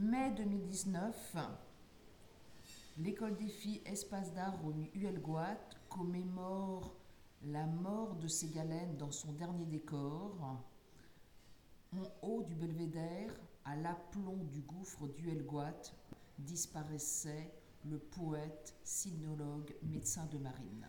[0.00, 1.36] Mai 2019,
[2.98, 6.94] l'école des filles Espace d'art au Huelgoat commémore
[7.42, 10.62] la mort de Ségalène dans son dernier décor.
[11.92, 13.32] En haut du belvédère,
[13.64, 15.82] à l'aplomb du gouffre d'Huelgoat,
[16.38, 17.52] disparaissait
[17.84, 20.86] le poète, sinologue, médecin de marine.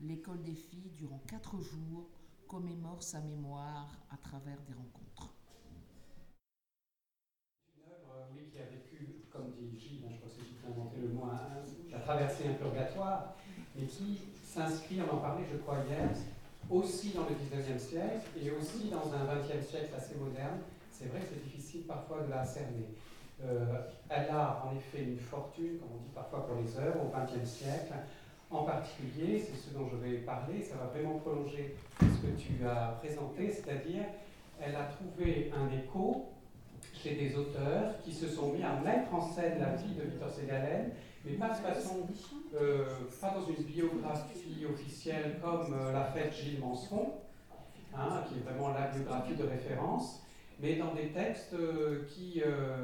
[0.00, 2.08] L'école des filles, durant quatre jours,
[2.48, 5.34] commémore sa mémoire à travers des rencontres.
[7.76, 10.58] Une œuvre, oui, qui a vécu, comme dit Gilles, hein, je crois que c'est Gilles
[10.58, 11.26] qui a inventé le mot,
[11.88, 13.34] qui a traversé un purgatoire,
[13.76, 16.08] mais qui s'inscrit, on en parlait, je crois, hier,
[16.70, 20.58] aussi dans le 19e siècle et aussi dans un 20e siècle assez moderne.
[20.92, 22.88] C'est vrai que c'est difficile parfois de la cerner.
[23.42, 27.10] Euh, elle a en effet une fortune, comme on dit parfois pour les œuvres, au
[27.10, 27.94] XXe siècle.
[28.50, 32.66] En particulier, c'est ce dont je vais parler, ça va vraiment prolonger ce que tu
[32.66, 34.04] as présenté, c'est-à-dire
[34.60, 36.26] elle a trouvé un écho
[37.02, 40.30] chez des auteurs qui se sont mis à mettre en scène la vie de Victor
[40.30, 40.92] Ségalène,
[41.24, 42.06] mais pas de façon,
[42.60, 42.86] euh,
[43.20, 47.12] pas dans une biographie officielle comme euh, l'a fait Gilles Manson,
[47.94, 50.22] hein, qui est vraiment la biographie de référence,
[50.60, 52.42] mais dans des textes euh, qui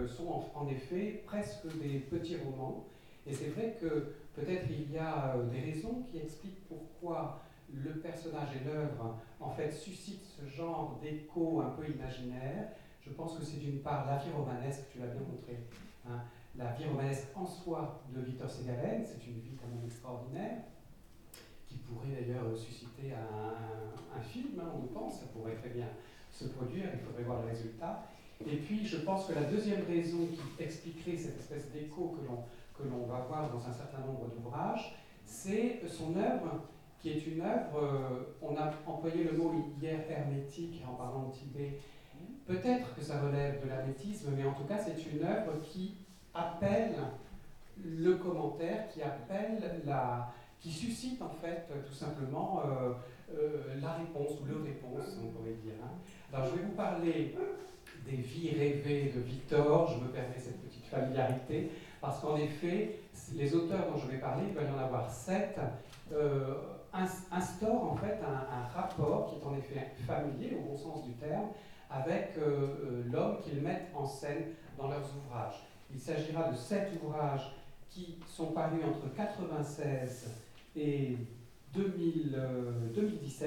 [0.09, 2.87] sont en, effet presque des petits romans.
[3.27, 7.43] Et c'est vrai que peut-être il y a des raisons qui expliquent pourquoi
[7.75, 12.69] le personnage et l'œuvre en fait suscitent ce genre d'écho un peu imaginaire.
[13.07, 15.59] Je pense que c'est d'une part la vie romanesque, tu l'as bien montré,
[16.09, 16.23] hein,
[16.57, 20.59] la vie romanesque en soi de Victor Ségalène, c'est une vie quand même extraordinaire,
[21.69, 25.87] qui pourrait d'ailleurs susciter un, film, hein, on pense, ça pourrait très bien
[26.31, 28.07] se produire, il faudrait voir le résultat.
[28.45, 32.17] Et puis je pense que la deuxième raison qui expliquerait cette espèce d'écho
[32.75, 36.63] que l'on va voir dans un certain nombre d'ouvrages, c'est son œuvre,
[37.01, 41.33] qui est une œuvre, euh, on a employé le mot hier hermétique en parlant de
[41.33, 41.79] Tibet,
[42.47, 45.97] peut-être que ça relève de l'hermétisme, mais en tout cas c'est une œuvre qui
[46.35, 46.95] appelle
[47.85, 52.93] le commentaire, qui appelle la, qui suscite en fait tout simplement euh,
[53.35, 55.75] euh, la réponse ou le réponse, on pourrait dire.
[55.83, 55.91] Hein.
[56.33, 57.35] Alors je vais vous parler
[58.05, 61.71] des vies rêvées de Victor, je me permets cette petite familiarité,
[62.01, 63.01] parce qu'en effet,
[63.35, 65.59] les auteurs dont je vais parler, il va y en avoir sept,
[66.13, 66.55] euh,
[67.31, 71.49] instaurent en fait un, rapport qui est en effet familier au bon sens du terme,
[71.91, 72.35] avec
[73.11, 74.45] l'homme qu'ils mettent en scène
[74.77, 75.63] dans leurs ouvrages.
[75.93, 77.53] Il s'agira de sept ouvrages
[77.89, 80.31] qui sont parus entre 1996
[80.77, 81.17] et
[81.73, 82.35] 2017.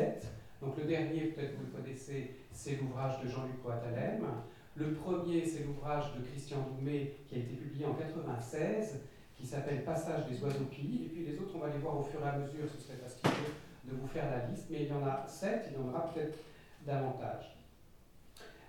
[0.02, 4.26] Euh, Donc le dernier, peut-être vous le connaissez, c'est l'ouvrage de Jean-Luc Coatalem.
[4.76, 9.02] Le premier, c'est l'ouvrage de Christian Doumé qui a été publié en 1996,
[9.38, 11.06] qui s'appelle Passage des oiseaux qui.
[11.06, 12.98] Et puis les autres, on va les voir au fur et à mesure, ce serait
[12.98, 13.54] fastidieux
[13.86, 16.12] de vous faire la liste, mais il y en a sept, il y en aura
[16.14, 16.38] peut-être
[16.86, 17.59] davantage.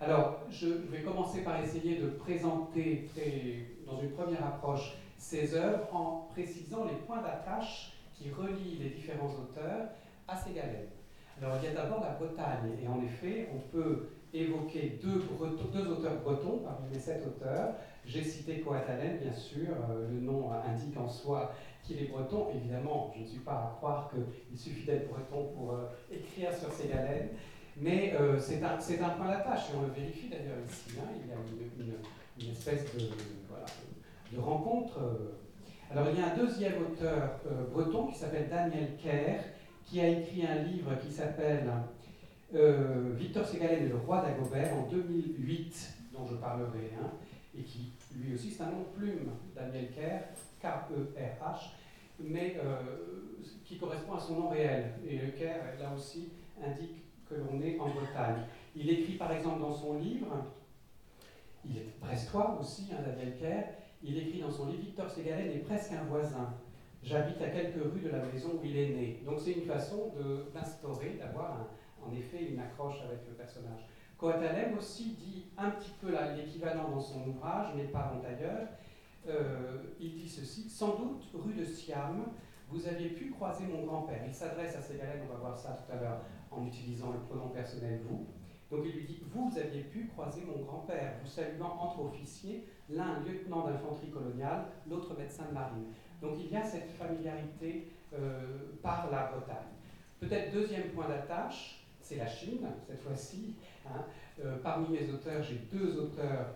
[0.03, 3.07] Alors, je vais commencer par essayer de présenter,
[3.85, 9.29] dans une première approche, ces œuvres en précisant les points d'attache qui relient les différents
[9.29, 9.89] auteurs
[10.27, 10.89] à ces galères.
[11.39, 16.19] Alors, il y a d'abord la Bretagne, et en effet, on peut évoquer deux, auteurs
[16.23, 17.75] bretons parmi les sept auteurs.
[18.03, 22.47] J'ai cité Coatalen, bien sûr, euh, le nom indique en soi qu'il est breton.
[22.55, 26.71] Évidemment, je ne suis pas à croire qu'il suffit d'être breton pour euh, écrire sur
[26.71, 27.29] ces galères.
[27.77, 30.97] Mais euh, c'est un, point d'attache, et on le vérifie d'ailleurs ici.
[30.99, 34.99] Hein, il y a une, espèce de, rencontre.
[34.99, 35.37] Euh.
[35.91, 39.41] Alors il y a un deuxième auteur euh, breton qui s'appelle Daniel Kerr,
[39.85, 41.69] qui a écrit un livre qui s'appelle
[43.17, 47.09] Victor Ségalène et le roi d'Agobert en 2008, dont je parlerai, hein,
[47.57, 50.21] et qui lui aussi c'est un nom de plume, Daniel Kerr,
[50.61, 51.71] K-E-R-H,
[52.19, 52.57] mais
[53.65, 54.91] qui correspond à son nom réel.
[55.07, 56.29] Et le Kerr, là aussi,
[56.61, 58.43] indique que l'on est en Bretagne.
[58.75, 60.45] Il écrit par exemple dans son livre,
[61.65, 63.63] il est brestois aussi, hein, Daniel Kerr,
[64.03, 66.53] il écrit dans son livre Victor Ségalène est presque un voisin.
[67.03, 69.23] J'habite à quelques rues de la maison où il est né.
[69.25, 70.13] Donc c'est une façon
[70.53, 71.67] d'instaurer, d'avoir
[72.03, 73.87] en effet une accroche avec le personnage.
[74.17, 78.67] Coatalem aussi dit un petit peu l'équivalent dans son ouvrage, mais pas en ailleurs.
[79.27, 82.25] Euh, il dit ceci Sans doute, rue de Siam,
[82.69, 84.21] vous aviez pu croiser mon grand-père.
[84.25, 86.21] Il s'adresse à Ségalène, on va voir ça tout à l'heure,
[86.51, 88.27] en utilisant le pronom personnel vous.
[88.69, 93.19] Donc il lui dit Vous aviez pu croiser mon grand-père, vous saluant entre officiers, l'un
[93.19, 95.85] lieutenant d'infanterie coloniale, l'autre médecin de marine.
[96.21, 98.41] Donc il y a cette familiarité euh,
[98.81, 99.71] par la Bretagne.
[100.19, 103.55] Peut-être deuxième point d'attache, c'est la Chine, cette fois-ci.
[103.87, 104.03] Hein.
[104.43, 106.47] Euh, parmi mes auteurs, j'ai deux auteurs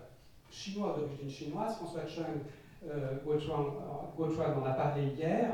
[0.50, 2.24] chinois d'origine chinoise, François Chung,
[2.88, 5.50] euh, Guochuan en a parlé hier.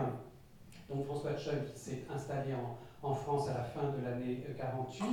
[0.88, 5.06] Donc François Chung qui s'est installé en, en France à la fin de l'année 48,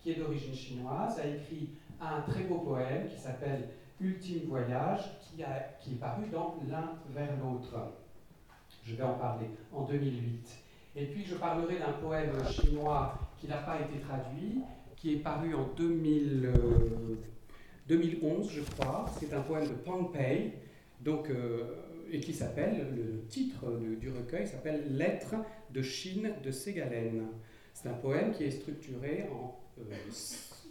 [0.00, 1.70] qui est d'origine chinoise, a écrit
[2.00, 3.68] un très beau poème qui s'appelle
[4.00, 7.92] Ultime Voyage, qui, a, qui est paru dans L'un vers l'autre.
[8.84, 10.64] Je vais en parler en 2008.
[10.96, 14.62] Et puis je parlerai d'un poème chinois qui n'a pas été traduit,
[14.96, 16.52] qui est paru en 2000,
[17.88, 19.06] 2011, euh, je crois.
[19.18, 20.54] C'est un poème de Pang Pei,
[21.00, 21.76] donc, euh,
[22.10, 25.34] et qui s'appelle, le titre du, recueil s'appelle Lettres
[25.70, 27.26] de Chine de Ségalen.
[27.72, 29.82] C'est un poème qui est structuré en euh,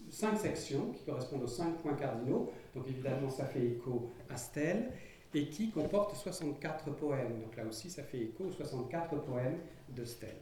[0.10, 2.52] cinq sections qui correspondent aux cinq points cardinaux.
[2.76, 4.92] Donc évidemment, ça fait écho à Stèle
[5.34, 7.42] et qui comporte 64 poèmes.
[7.42, 9.60] Donc là aussi, ça fait écho aux 64 poèmes
[9.90, 10.38] de Stèle.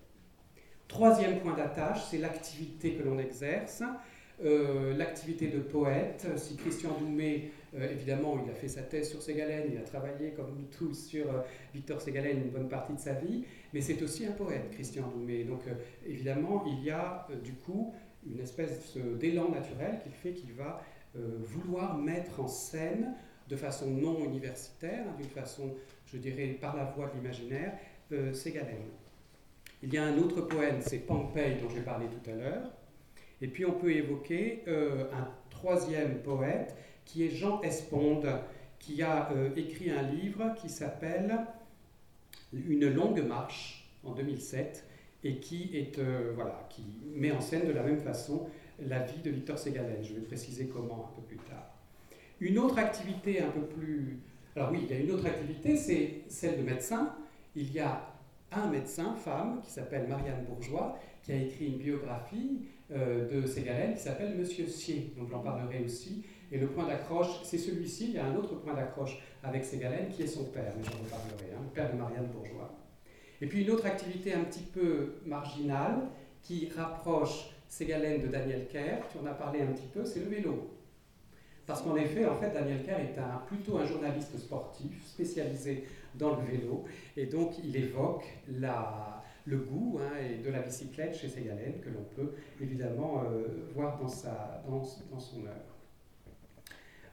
[0.88, 3.84] Troisième point d'attache, c'est l'activité que l'on exerce.
[4.44, 6.28] Euh, l'activité de poète.
[6.38, 10.32] Si Christian Doumé, euh, évidemment, il a fait sa thèse sur Ségalène, il a travaillé
[10.32, 11.42] comme nous tous sur euh,
[11.74, 13.44] Victor Ségalène une bonne partie de sa vie,
[13.74, 15.44] mais c'est aussi un poète, Christian Doumé.
[15.44, 15.62] Donc
[16.06, 17.94] évidemment, il y a du coup
[18.26, 20.82] une espèce d'élan naturel qui fait qu'il va
[21.16, 23.14] vouloir mettre en scène
[23.48, 25.76] de façon non universitaire, hein, d'une façon,
[26.08, 27.74] je dirais, par la voie de l'imaginaire,
[28.34, 28.90] Ségalène.
[29.84, 32.72] Il y a un autre poème, c'est Pompey dont j'ai parlé tout à l'heure.
[33.42, 36.76] Et puis on peut évoquer euh, un troisième poète
[37.06, 38.28] qui est Jean Esponde,
[38.80, 41.38] qui a euh, écrit un livre qui s'appelle
[42.54, 44.86] Une longue marche en 2007
[45.24, 46.84] et qui, est, euh, voilà, qui
[47.16, 48.48] met en scène de la même façon
[48.80, 50.04] la vie de Victor Ségalen.
[50.04, 51.72] Je vais préciser comment un peu plus tard.
[52.40, 54.20] Une autre activité un peu plus...
[54.56, 57.16] Alors oui, il y a une autre activité, c'est celle de médecin.
[57.56, 58.14] Il y a
[58.52, 62.62] un médecin, femme, qui s'appelle Marianne Bourgeois, qui a écrit une biographie
[62.92, 66.24] euh, de Ségalène qui s'appelle Monsieur Sier, donc j'en parlerai aussi.
[66.52, 70.10] Et le point d'accroche, c'est celui-ci, il y a un autre point d'accroche avec Ségalène
[70.10, 72.72] qui est son père, mais j'en reparlerai, hein, le père de Marianne Bourgeois.
[73.42, 76.08] Et puis une autre activité un petit peu marginale
[76.42, 80.28] qui rapproche Ségalène de Daniel Kerr, tu en as parlé un petit peu, c'est le
[80.28, 80.70] vélo.
[81.66, 83.16] Parce qu'en effet, en fait, Daniel Kerr est
[83.48, 86.86] plutôt un journaliste sportif spécialisé dans le vélo,
[87.18, 88.26] et donc il évoque
[89.46, 90.14] le goût hein,
[90.44, 95.76] de la bicyclette chez Ségalène, que l'on peut évidemment euh, voir dans, son œuvre.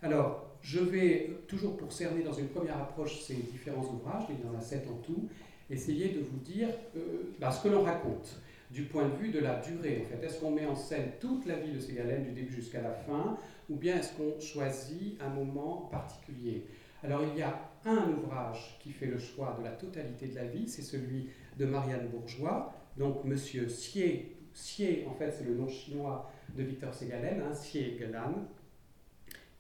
[0.02, 4.48] Alors, je vais, toujours pour cerner dans une première approche ces différents ouvrages, il y
[4.48, 5.28] en a sept en tout,
[5.70, 8.40] essayer de vous dire euh, bah, ce que l'on raconte
[8.70, 10.04] du point de vue de la durée.
[10.04, 12.80] En fait, est-ce qu'on met en scène toute la vie de Ségalène du début jusqu'à
[12.80, 13.36] la fin,
[13.70, 16.66] ou bien est-ce qu'on choisit un moment particulier?
[17.04, 20.44] Alors, il y a un ouvrage qui fait le choix de la totalité de la
[20.44, 21.28] vie, c'est celui
[21.58, 26.92] de Marianne Bourgeois, donc Monsieur Xie, Xie en fait c'est le nom chinois de Victor
[26.92, 28.34] Ségalen, hein, Xie Galan,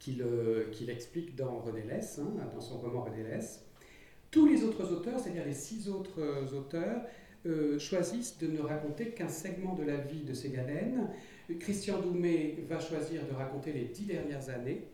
[0.02, 3.38] qu'il explique dans René hein, dans son roman René.
[4.30, 7.02] Tous les autres auteurs, c'est-à-dire les six autres euh, auteurs,
[7.46, 11.08] euh, choisissent de ne raconter qu'un segment de la vie de Ségalen.
[11.60, 14.84] Christian Doumé va choisir de raconter les dix dernières années,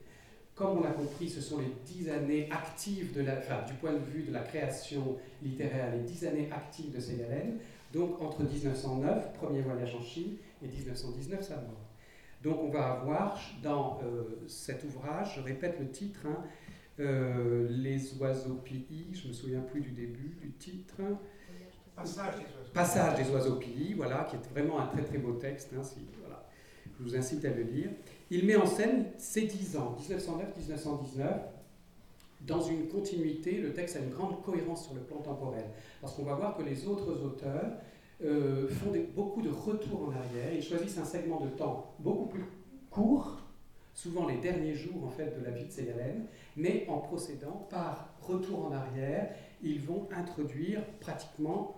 [0.55, 4.33] comme on l'a compris, ce sont les dix années actives, du point de vue de
[4.33, 7.59] la création littéraire, les dix années actives de Ségalène,
[7.93, 11.88] donc entre 1909, premier voyage en Chine, et 1919, sa mort.
[12.43, 16.45] Donc on va avoir dans euh, cet ouvrage, je répète le titre, hein,
[17.01, 20.97] euh, Les oiseaux pillis, je ne me souviens plus du début du titre.
[21.97, 22.73] Passage des oiseaux.
[22.73, 25.71] Passage des oiseaux pillis, voilà, qui est vraiment un très très beau texte.
[25.77, 25.83] Hein,
[26.21, 26.49] voilà.
[26.99, 27.91] Je vous incite à le lire
[28.31, 31.25] il met en scène ces dix ans, 1909-1919,
[32.43, 33.53] dans une continuité.
[33.59, 35.65] Le texte a une grande cohérence sur le plan temporel,
[36.01, 37.73] parce qu'on va voir que les autres auteurs
[38.25, 40.53] euh, font beaucoup de retours en arrière.
[40.55, 42.45] Ils choisissent un segment de temps beaucoup plus
[42.91, 43.41] court,
[43.95, 48.15] souvent les derniers jours en fait de la vie de Ségalène, mais en procédant par
[48.21, 49.31] retour en arrière,
[49.63, 51.77] ils vont introduire pratiquement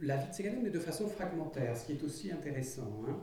[0.00, 2.90] la vie de Ségalène, mais de façon fragmentaire, ce qui est aussi intéressant.
[3.08, 3.16] Hein.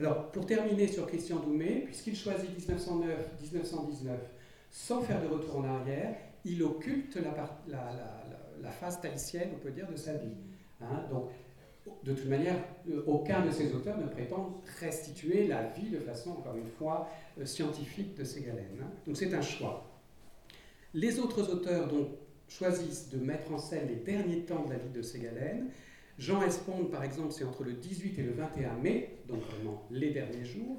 [0.00, 4.08] Alors, pour terminer sur Christian Doumé, puisqu'il choisit 1909-1919
[4.70, 9.96] sans faire de retour en arrière, il occulte la, phase tahitienne, on peut dire, de
[9.96, 10.36] sa vie.
[10.80, 11.04] Hein.
[11.10, 11.28] donc,
[12.04, 12.56] de toute manière,
[12.90, 17.08] euh, aucun de ces auteurs ne prétend restituer la vie de façon, encore une fois,
[17.38, 18.78] euh, scientifique de Ségalène.
[18.82, 18.90] Hein.
[19.06, 19.86] Donc c'est un choix.
[20.94, 22.08] Les autres auteurs donc,
[22.48, 25.68] choisissent de mettre en scène les derniers temps de la vie de Ségalène,
[26.18, 30.10] Jean Esponde, par exemple, c'est entre le 18 et le 21 mai, donc vraiment les
[30.10, 30.78] derniers jours.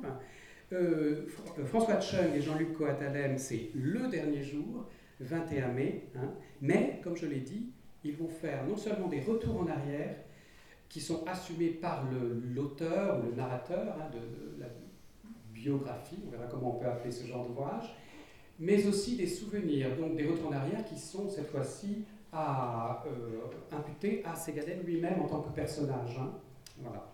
[0.71, 1.25] Euh,
[1.65, 4.85] François Chung et Jean-Luc Coatalem, c'est le dernier jour,
[5.19, 6.03] 21 mai.
[6.15, 6.31] Hein.
[6.61, 7.71] Mais, comme je l'ai dit,
[8.03, 10.15] ils vont faire non seulement des retours en arrière,
[10.91, 12.03] qui sont assumés par
[12.53, 14.67] l'auteur ou le narrateur hein, de, la
[15.53, 17.95] biographie, on verra comment on peut appeler ce genre d'ouvrage,
[18.59, 23.39] mais aussi des souvenirs, donc des retours en arrière qui sont cette fois-ci à euh,
[23.71, 26.17] imputer à Ségalène lui-même en tant que personnage.
[26.19, 26.31] Hein.
[26.81, 27.07] Voilà.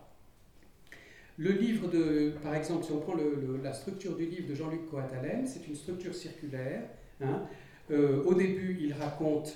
[1.37, 3.13] Le livre de, par exemple, si on prend
[3.61, 6.81] la structure du livre de Jean-Luc Coatalem, c'est une structure circulaire.
[7.21, 7.43] Hein.
[7.91, 9.55] Euh, au début, il raconte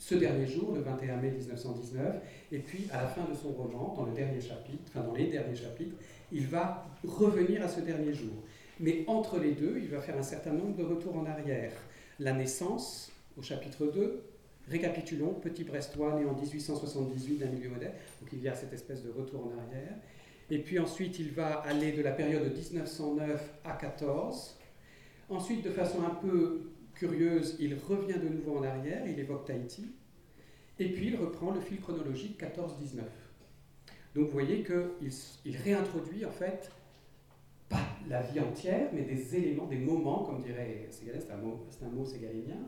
[0.00, 2.16] ce dernier jour, le 21 mai 1919,
[2.52, 5.26] et puis à la fin de son roman, dans le dernier chapitre, enfin dans les
[5.26, 5.94] derniers chapitres,
[6.32, 8.32] il va revenir à ce dernier jour.
[8.80, 11.72] Mais entre les deux, il va faire un certain nombre de retours en arrière.
[12.18, 14.22] La naissance, au chapitre 2,
[14.68, 17.92] récapitulons, petit Brestois né en 1878 d'un milieu modèle,
[18.22, 19.96] donc il y a cette espèce de retour en arrière.
[20.48, 24.56] Et puis ensuite, il va aller de la période de 1909 à 14.
[25.28, 26.69] Ensuite, de façon un peu
[27.00, 29.86] curieuse, il revient de nouveau en arrière, il évoque Tahiti.
[30.78, 33.00] Et puis, il reprend le fil chronologique 14-19.
[34.14, 35.10] Donc, vous voyez qu'il
[35.46, 36.70] il réintroduit en fait
[37.70, 42.04] pas la vie entière, mais des éléments, des moments, comme dirait Ségalène, c'est un mot,
[42.04, 42.58] ségalénien,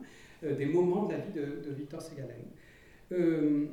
[0.43, 2.47] euh, des moments de la vie de, Victor Ségalène.
[3.11, 3.67] Euh,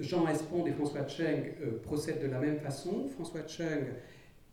[0.00, 3.06] Jean Espond et François Cheng euh, procèdent de la même façon.
[3.08, 3.86] François Cheng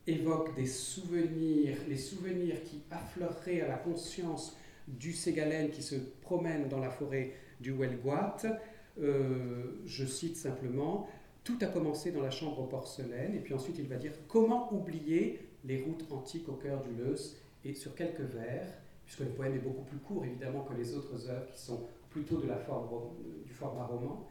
[0.05, 6.67] évoque des souvenirs, les souvenirs qui affleureraient à la conscience du Ségalène qui se promène
[6.67, 8.37] dans la forêt du Huelguat.
[9.01, 11.07] Euh, je cite simplement
[11.43, 14.73] Tout a commencé dans la chambre aux porcelaines, et puis ensuite il va dire Comment
[14.73, 18.67] oublier les routes antiques au cœur du Leus et sur quelques vers,
[19.05, 22.37] puisque le poème est beaucoup plus court évidemment que les autres œuvres qui sont plutôt
[22.37, 22.87] de la forme,
[23.45, 24.27] du format roman.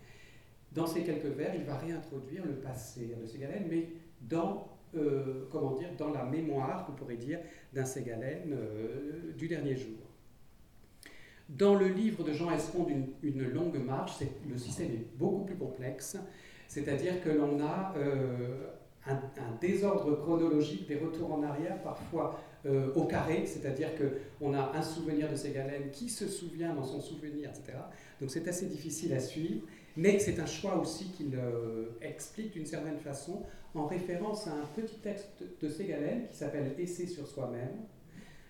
[0.72, 3.88] Dans ces quelques vers, il va réintroduire le passé de Ségalène, mais
[4.22, 7.40] dans, euh, comment dire, dans la mémoire, on pourrait dire,
[7.72, 9.98] d'un Ségalène euh, du dernier jour.
[11.56, 12.86] Dans le livre de Jean Espond,
[13.22, 14.14] une, longue marche,
[14.48, 16.16] le système est beaucoup plus complexe,
[16.68, 18.68] c'est-à-dire que l'on a euh,
[19.06, 19.18] un,
[19.60, 22.40] désordre chronologique des retours en arrière, parfois
[22.94, 27.50] au carré, c'est-à-dire qu'on a un souvenir de Ségalène qui se souvient dans son souvenir,
[27.50, 27.76] etc.
[28.20, 29.62] Donc c'est assez difficile à suivre.
[29.96, 33.42] Mais c'est un choix aussi qu'il euh, explique d'une certaine façon
[33.74, 37.76] en référence à un petit texte de Ségalène qui s'appelle Essai sur soi-même,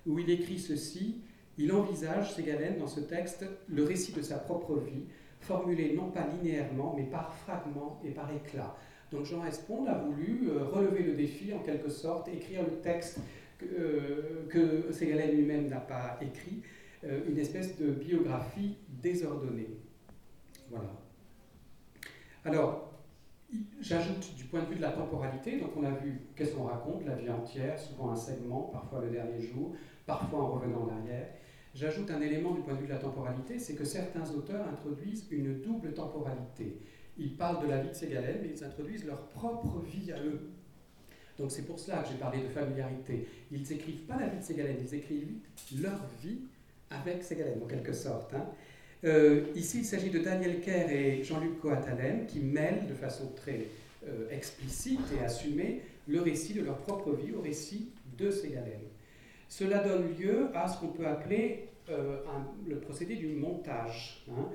[0.06, 1.22] où il écrit ceci
[1.58, 5.04] Il envisage, Ségalène, dans ce texte, le récit de sa propre vie,
[5.40, 8.76] formulé non pas linéairement, mais par fragments et par éclats.
[9.10, 13.18] Donc Jean Espond a voulu euh, relever le défi, en quelque sorte, écrire le texte
[13.58, 16.62] que, euh, que Ségalène lui-même n'a pas écrit,
[17.26, 19.70] une espèce de biographie désordonnée.
[20.70, 20.92] Voilà.
[22.44, 22.92] Alors,
[23.80, 27.04] j'ajoute du point de vue de la temporalité, donc on a vu qu'est-ce qu'on raconte,
[27.04, 29.74] la vie entière, souvent un segment, parfois le dernier jour,
[30.06, 31.28] parfois en revenant en arrière.
[31.74, 35.26] J'ajoute un élément du point de vue de la temporalité, c'est que certains auteurs introduisent
[35.30, 36.76] une double temporalité.
[37.18, 40.50] Ils parlent de la vie de Ségalène, mais ils introduisent leur propre vie à eux.
[41.38, 43.26] Donc c'est pour cela que j'ai parlé de familiarité.
[43.50, 45.38] Ils n'écrivent pas la vie de Ségalène, ils écrivent
[45.80, 46.40] leur vie
[46.90, 48.34] avec Ségalène, en quelque sorte.
[48.34, 48.46] Hein.
[49.04, 53.66] Euh, ici, il s'agit de Daniel Kerr et Jean-Luc Coatalem qui mêlent de façon très
[54.06, 58.91] euh, explicite et assumée le récit de leur propre vie au récit de Ségalène.
[59.52, 62.16] Cela donne lieu à ce qu'on peut appeler euh,
[62.66, 64.24] le procédé du montage.
[64.30, 64.48] Hein.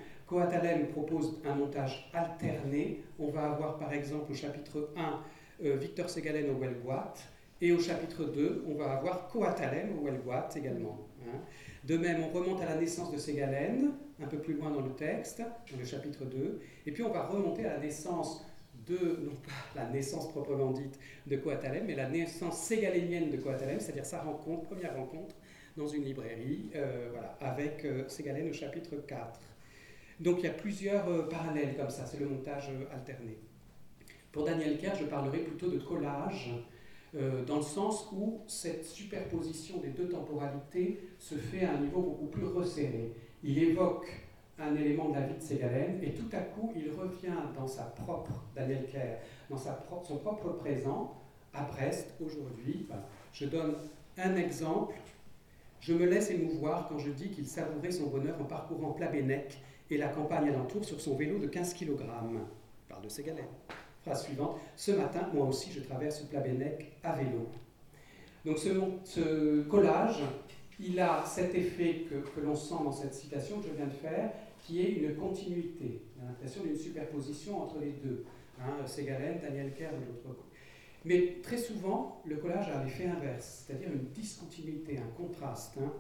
[0.92, 3.04] Propose un montage alterné.
[3.20, 7.14] On va avoir par exemple au chapitre 1 Victor Ségalène au Huelguat
[7.62, 10.98] et au chapitre 2 on va avoir Coatalem au Huelguat également.
[11.28, 11.42] Hein.
[11.84, 14.94] De même, on remonte à la naissance de Ségalène, un peu plus loin dans le
[14.94, 18.44] texte, dans le chapitre 2, et puis on va remonter à la naissance
[18.88, 23.80] de, non pas la naissance proprement dite de Coatalem, mais la naissance ségalénienne de Coatalem,
[23.80, 25.36] c'est-à-dire sa rencontre, première rencontre
[25.76, 29.40] dans une librairie, euh, voilà, avec euh, Ségalène au chapitre 4.
[30.20, 33.38] Donc il y a plusieurs euh, parallèles comme ça, c'est le montage alterné.
[34.32, 36.52] Pour Daniel Kerr, je parlerai plutôt de collage
[37.16, 42.02] euh, dans le sens où cette superposition des deux temporalités se fait à un niveau
[42.02, 43.14] beaucoup plus resserré.
[43.44, 44.08] Il évoque
[44.60, 47.84] un élément de la vie de Ségalène et tout à coup il revient dans sa
[47.84, 51.14] propre, Daniel Claire, dans sa son propre présent
[51.54, 52.88] à Brest aujourd'hui.
[53.34, 53.76] je donne
[54.18, 54.96] un exemple.
[55.80, 59.60] Je me laisse émouvoir quand je dis qu'il savourait son bonheur en parcourant Plabennec
[59.90, 61.96] et la campagne alentour sur son vélo de 15 kg.
[62.90, 63.46] parle de Ségalène
[64.16, 64.58] suivante.
[64.76, 67.48] Ce matin, moi aussi, je traverse Plabennec à vélo.
[68.46, 70.22] Donc ce, collage,
[70.80, 74.32] il a cet effet que, l'on sent dans cette citation que je viens de faire,
[74.68, 76.02] qui est une continuité.
[76.22, 78.26] L'impression d'une superposition entre les deux.
[78.60, 78.84] Hein,
[79.42, 80.42] Daniel Kerr de l'autre côté.
[81.06, 85.78] Mais très souvent, le collage a l'effet inverse, c'est-à-dire une discontinuité, un contraste.
[85.80, 85.94] Hein.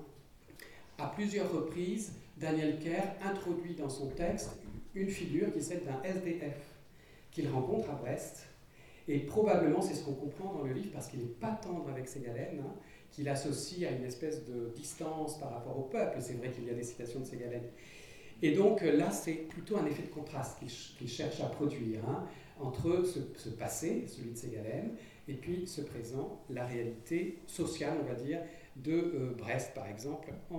[0.97, 4.57] À plusieurs reprises, Daniel Kerr introduit dans son texte
[4.95, 6.57] une figure qui est celle d'un SDF,
[7.31, 8.47] qu'il rencontre à Brest.
[9.07, 12.07] Et probablement, c'est ce qu'on comprend dans le livre, parce qu'il n'est pas tendre avec
[12.09, 12.74] Ségalène, hein,
[13.12, 16.17] qu'il associe à une espèce de distance par rapport au peuple.
[16.19, 17.63] C'est vrai qu'il y a des citations de Ségalène.
[18.41, 20.60] Et donc là, c'est plutôt un effet de contraste
[20.98, 22.01] qu'il cherche à produire.
[22.08, 22.24] Hein.
[22.60, 24.91] entre ce, passé, celui de Ségalène,
[25.27, 28.39] et puis ce présent, la réalité sociale, on va dire,
[28.77, 30.56] de euh, Brest, par exemple, euh,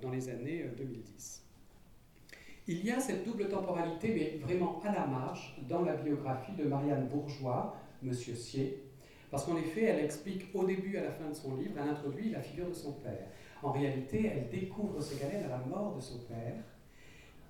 [0.00, 1.42] dans les années 2010.
[1.42, 2.34] Euh,
[2.68, 6.64] Il y a cette double temporalité, mais vraiment à la marge, dans la biographie de
[6.64, 8.84] Marianne Bourgeois, Monsieur Sier,
[9.30, 12.30] parce qu'en effet, elle explique au début à la fin de son livre, elle introduit
[12.30, 13.26] la figure de son père.
[13.62, 16.54] En réalité, elle découvre Ségalène à la mort de son père,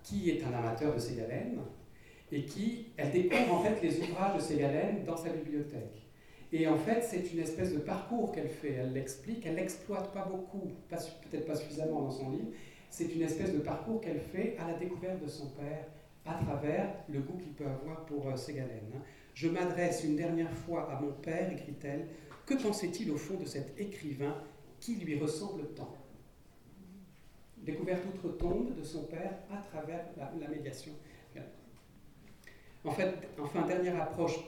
[0.04, 1.58] qui est un amateur de Ségalène,
[2.30, 6.02] et qui, elle découvre en fait les ouvrages de Ségalène dans sa bibliothèque.
[6.52, 8.74] Et en fait, c'est une espèce de parcours qu'elle fait.
[8.74, 12.48] Elle l'explique, elle l'exploite pas beaucoup, peut-être pas suffisamment dans son livre.
[12.90, 15.86] C'est une espèce de parcours qu'elle fait à la découverte de son père
[16.26, 18.92] à travers le goût qu'il peut avoir pour euh, Ségalène.
[18.96, 19.00] Hein.
[19.34, 22.06] Je m'adresse une dernière fois à mon père, écrit-elle.
[22.46, 24.34] Que pensait-il au fond de cet écrivain
[24.80, 25.92] qui lui ressemble tant?
[27.64, 30.92] Découverte outre-tombe de son père à travers la, médiation.
[32.84, 34.38] En fait, enfin, dernière approche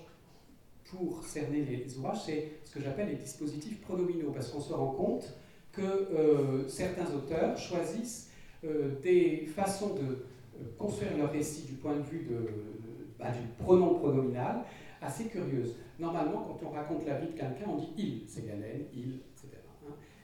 [0.84, 4.92] pour cerner les ouvrages, c'est ce que j'appelle les dispositifs pronominaux, parce qu'on se rend
[4.92, 5.34] compte
[5.72, 8.30] que euh, certains auteurs choisissent
[8.64, 10.18] euh, des façons de euh,
[10.78, 12.48] construire leur récit du point de vue de,
[13.18, 14.64] bah, du pronom pronominal
[15.00, 15.74] assez curieuses.
[15.98, 19.20] Normalement, quand on raconte la vie de quelqu'un, on dit il, c'est Galène, il.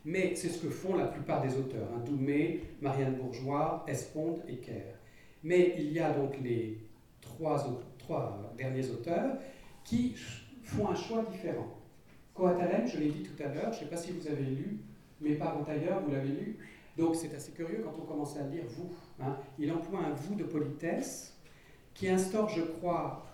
[0.05, 4.57] Mais c'est ce que font la plupart des auteurs, hein, Doumé, Marianne Bourgeois, Esponde et
[4.57, 4.97] Kerr.
[5.45, 6.79] Mais il y a donc les
[7.21, 7.65] trois,
[7.99, 9.37] trois derniers auteurs
[9.85, 10.15] qui
[10.65, 11.79] font un choix différent.
[12.35, 14.81] Coatalem, je l'ai dit tout à l'heure, je ne sais pas si vous avez lu,
[15.21, 16.59] mais par ailleurs, vous l'avez lu.
[16.97, 18.91] Donc c'est assez curieux quand on commence à lire vous.
[19.21, 19.37] Hein.
[19.59, 21.39] Il emploie un vous de politesse
[21.95, 23.27] qui instaure, je crois,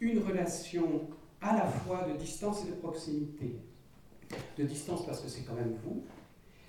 [0.00, 1.08] une relation
[1.40, 3.56] à la fois de distance et de proximité.
[4.56, 6.02] De distance parce que c'est quand même vous,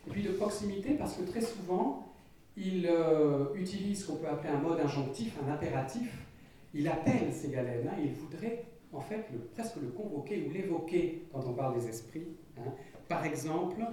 [0.08, 2.14] et puis de proximité parce que très souvent,
[2.56, 6.26] il euh, utilise ce qu'on peut appeler un mode injonctif, un impératif.
[6.74, 11.28] Il appelle ces galènes, hein, il voudrait en fait, le, presque le convoquer ou l'évoquer
[11.32, 12.28] quand on parle des esprits.
[12.58, 12.72] Hein.
[13.08, 13.84] Par exemple,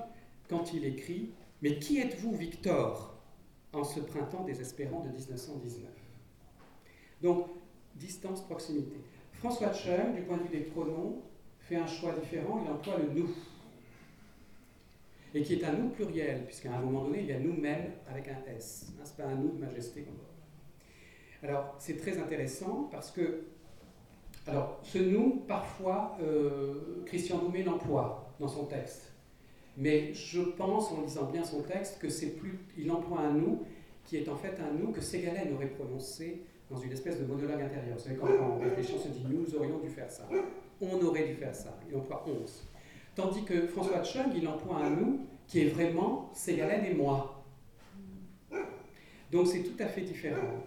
[0.49, 1.31] quand il écrit
[1.63, 3.15] Mais qui êtes-vous, Victor,
[3.73, 5.91] en ce printemps désespérant de 1919
[7.23, 7.47] Donc,
[7.95, 8.97] distance, proximité.
[9.33, 11.23] François Chung, du point de vue des pronoms,
[11.61, 13.29] fait un choix différent, il emploie le nous.
[15.37, 18.27] Et qui est un nous pluriel, puisqu'à un moment donné, il y a nous-mêmes avec
[18.29, 18.87] un S.
[18.99, 20.07] Hein, Ce n'est pas un nous de majesté.
[21.43, 23.43] Alors, c'est très intéressant parce que
[24.47, 29.13] alors, ce nous, parfois, euh, Christian Doumé l'emploie dans son texte.
[29.77, 32.59] Mais je pense, en lisant bien son texte, que c'est plus.
[32.79, 33.63] Il emploie un nous
[34.05, 37.61] qui est en fait un nous que Ségalène aurait prononcé dans une espèce de monologue
[37.61, 37.99] intérieur.
[37.99, 40.27] Vous savez, quand on réfléchit, on se dit nous aurions dû faire ça.
[40.81, 41.79] On aurait dû faire ça.
[41.91, 42.69] Il emploie 11.
[43.17, 47.45] Tandis que François Chung, il emploie un nous qui est vraiment Ségalène et moi.
[49.33, 50.63] Donc c'est tout à fait différent.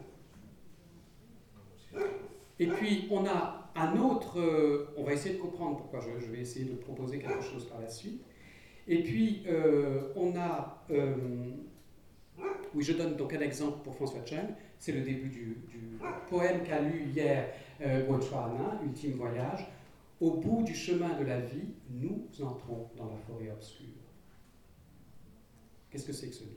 [2.60, 6.40] Et puis on a un autre, euh, on va essayer de comprendre pourquoi je, vais
[6.40, 8.22] essayer de proposer quelque chose par la suite.
[8.92, 11.14] Et puis, euh, on a, euh,
[12.74, 15.58] oui, je donne donc un exemple pour François Chen, c'est le début du,
[16.28, 17.50] poème qu'a lu hier
[17.82, 18.08] euh,
[18.84, 19.68] Ultime Voyage.
[20.22, 23.88] Au bout du chemin de la vie, nous entrons dans la forêt obscure.
[25.90, 26.50] Qu'est-ce que c'est que ce nous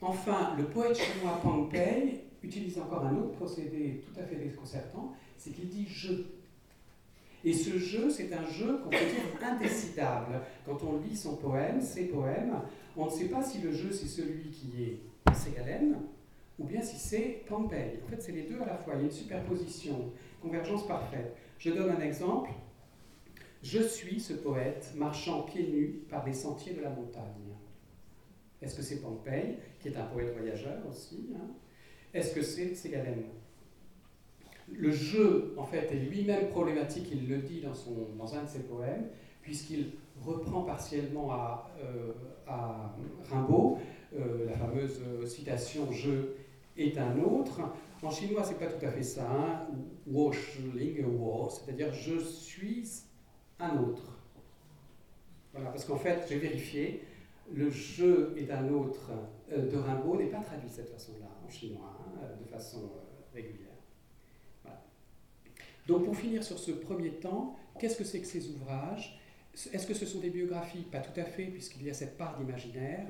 [0.00, 5.12] Enfin, le poète chinois Pang Pei utilise encore un autre procédé tout à fait déconcertant,
[5.36, 6.12] c'est qu'il dit je.
[7.44, 10.40] Et ce jeu, c'est un jeu qu'on peut dire indécidable.
[10.64, 12.60] Quand on lit son poème, ses poèmes,
[12.96, 15.00] on ne sait pas si le jeu c'est celui qui est
[15.34, 15.96] Ségalène
[16.58, 18.00] ou bien si c'est Pompey.
[18.04, 18.94] En fait, c'est les deux à la fois.
[18.94, 20.10] Il y a une superposition,
[20.42, 21.36] convergence parfaite.
[21.58, 22.50] Je donne un exemple.
[23.62, 27.22] Je suis ce poète marchant pieds nus par les sentiers de la montagne.
[28.62, 31.48] Est-ce que c'est Pompey, qui est un poète voyageur aussi hein?
[32.14, 33.24] Est-ce que c'est Ségalène
[34.76, 39.06] le jeu, en fait, est lui-même problématique, il le dit dans un de ses poèmes,
[39.42, 42.12] puisqu'il reprend partiellement à, euh,
[43.30, 43.78] Rimbaud
[44.14, 46.10] euh, la fameuse citation Je
[46.76, 47.60] est un autre.
[48.02, 49.66] En chinois, c'est pas tout à fait ça, hein,
[50.06, 52.88] wo c'est-à-dire je suis
[53.58, 54.18] un autre.
[55.52, 57.02] Voilà, parce qu'en fait, j'ai vérifié,
[57.52, 59.10] le je est un autre
[59.50, 62.92] euh, de Rimbaud n'est pas traduit de cette façon-là en chinois, hein, de façon
[63.34, 63.68] régulière.
[65.88, 69.18] Donc pour finir sur ce premier temps, qu'est-ce que c'est que ces ouvrages?
[69.72, 70.82] Est-ce que ce sont des biographies?
[70.82, 73.06] Pas tout à fait, puisqu'il y a cette part d'imaginaire.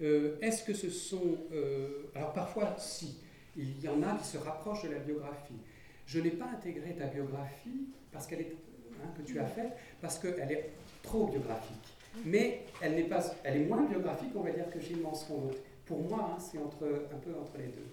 [0.00, 1.38] Euh, est-ce que ce sont...
[1.52, 3.18] Euh, alors parfois, si,
[3.60, 5.60] il y en a qui se rapprochent de la biographie.
[6.06, 8.56] Je n'ai pas intégré ta biographie parce qu'elle est,
[9.02, 10.70] hein, que tu as faite, parce qu'elle est
[11.02, 11.96] trop biographique.
[12.24, 15.50] Mais elle, n'est pas, elle est moins biographique, on va dire, que Gilles Manseron.
[15.86, 17.86] pour moi, hein, c'est entre, un peu entre les deux.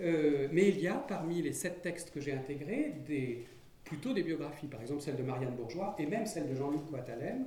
[0.00, 3.46] Euh, mais il y a parmi les sept textes que j'ai intégrés des,
[3.84, 7.46] plutôt des biographies, par exemple celle de Marianne Bourgeois et même celle de Jean-Luc Coatalem.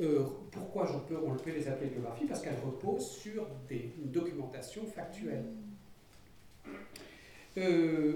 [0.00, 2.26] Euh, pourquoi je peux, on peut les appeler biographies?
[2.26, 5.44] Parce qu'elles reposent sur des, une documentation factuelle.
[7.58, 8.14] Euh,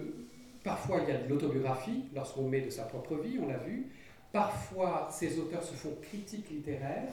[0.65, 3.87] parfois, il y a de l'autobiographie lorsqu'on met de sa propre vie, on l'a vu.
[4.33, 7.13] Parfois, ces auteurs se font critiques littéraires.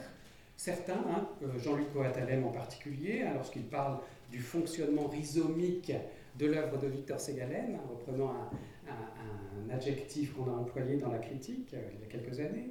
[0.56, 3.98] Certains, hein, Jean-Luc Coatalem en particulier, hein, lorsqu'il parle
[4.30, 5.92] du fonctionnement rhizomique
[6.38, 11.72] de l'œuvre de Victor Ségalen, en reprenant un, adjectif qu'on a employé dans la critique
[11.74, 12.68] euh, il y a quelques années,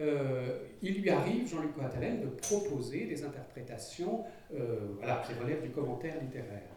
[0.00, 5.70] euh, il lui arrive, Jean-Luc Coatalem, de proposer des interprétations euh, voilà, qui relèvent du
[5.70, 6.68] commentaire littéraire.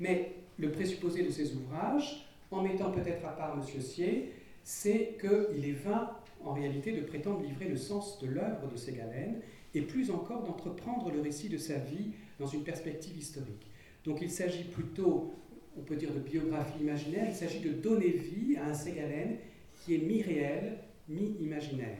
[0.00, 3.80] Mais le présupposé de ces ouvrages, en mettant peut-être à part M.
[3.80, 6.10] Sier, c'est qu'il est vain
[6.44, 9.40] en réalité de prétendre livrer le sens de l'œuvre de Ségalen
[9.74, 13.70] et plus encore d'entreprendre le récit de sa vie dans une perspective historique.
[14.04, 15.34] Donc il s'agit plutôt
[15.78, 19.36] on peut dire de biographie imaginaire, il s'agit de donner vie à un Ségalen
[19.74, 21.98] qui est mi-réel, mi-imaginaire.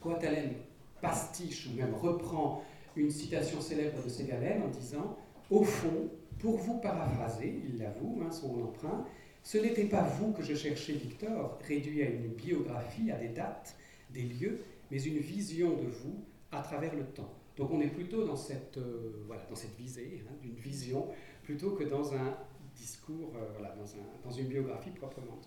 [0.00, 0.52] Coatalem
[1.00, 2.62] pastiche ou même reprend
[2.96, 5.16] une citation célèbre de Ségalen en disant
[5.50, 9.04] Au fond, pour vous paraphraser, il l'avoue, hein, son emprunt,
[9.42, 13.74] ce n'était pas vous que je cherchais, Victor, réduit à une biographie, à des dates,
[14.10, 17.32] des lieux, mais une vision de vous à travers le temps.
[17.56, 21.06] Donc on est plutôt dans cette, euh, voilà, dans cette visée, hein, d'une vision,
[21.42, 22.36] plutôt que dans un
[22.76, 25.38] discours, euh, voilà, dans, un, dans, une biographie proprement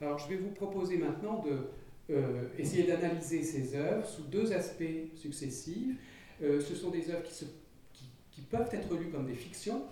[0.00, 1.68] Alors je vais vous proposer maintenant de
[2.10, 4.82] euh, essayer d'analyser ces œuvres sous deux aspects
[5.14, 5.96] successifs.
[6.42, 9.82] Euh, ce sont des œuvres qui, peuvent être lues comme des fictions,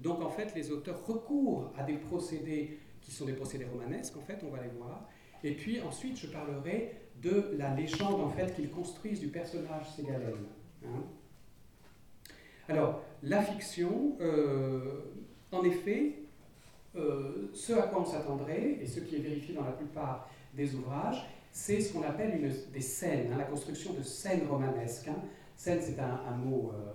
[0.00, 4.22] donc en fait les auteurs recourent à des procédés qui sont des procédés romanesques, en
[4.22, 5.08] fait, on va les voir.
[5.44, 10.46] Et puis ensuite je parlerai de la légende en fait qu'ils construisent du personnage ségalène.
[10.84, 11.02] Hein.
[12.68, 15.02] Alors, la fiction, euh,
[15.52, 16.14] en effet,
[16.96, 20.74] euh, ce à quoi on s'attendrait, et ce qui est vérifié dans la plupart des
[20.74, 25.08] ouvrages, c'est ce qu'on appelle une, des scènes, hein, la construction de scènes romanesques.
[25.08, 25.22] Hein.
[25.54, 26.92] Scène, c'est un, mot euh,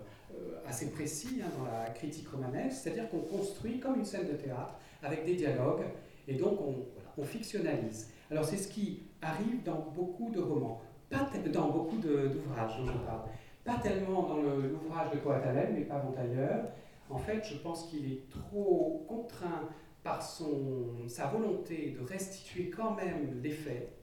[0.68, 4.76] assez précis hein, dans la critique romanesque, c'est-à-dire qu'on construit comme une scène de théâtre,
[5.04, 5.84] avec des dialogues,
[6.28, 6.76] et donc on,
[7.18, 8.10] on fictionnalise.
[8.30, 12.98] Alors c'est ce qui arrive dans beaucoup de romans, pas dans beaucoup d'ouvrages dont je
[13.06, 13.22] parle.
[13.64, 16.66] Pas tellement dans l'ouvrage de Coatalem, mais pas avant ailleurs,
[17.10, 19.70] en fait, je pense qu'il est trop contraint
[20.04, 24.01] par son, sa volonté de restituer quand même les faits.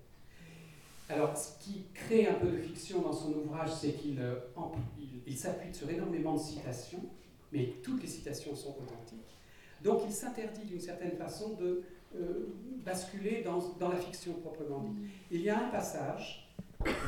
[1.09, 4.35] Alors, ce qui crée un peu de fiction dans son ouvrage, c'est qu'il euh,
[5.27, 7.03] il, s'appuie sur énormément de citations,
[7.51, 9.39] mais toutes les citations sont authentiques.
[9.83, 11.83] Donc, il s'interdit d'une certaine façon de
[12.17, 14.99] euh, basculer dans, dans, la fiction proprement dit.
[15.31, 16.53] Il y a un passage,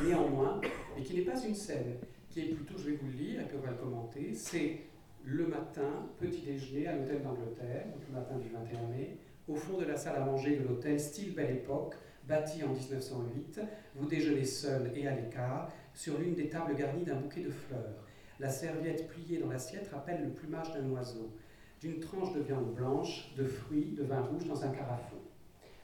[0.03, 0.59] néanmoins,
[0.97, 1.97] et qui n'est pas une scène,
[2.29, 4.79] qui est plutôt, je vais vous le lire et puis on va le commenter, c'est
[5.23, 9.85] le matin, petit déjeuner à l'hôtel d'Angleterre, le matin du 21 mai, au fond de
[9.85, 11.95] la salle à manger de l'hôtel style Belle Époque,
[12.27, 13.61] bâti en 1908,
[13.95, 18.05] vous déjeunez seul et à l'écart sur l'une des tables garnies d'un bouquet de fleurs.
[18.39, 21.31] La serviette pliée dans l'assiette rappelle le plumage d'un oiseau,
[21.79, 25.17] d'une tranche de viande blanche, de fruits, de vin rouge dans un carafon.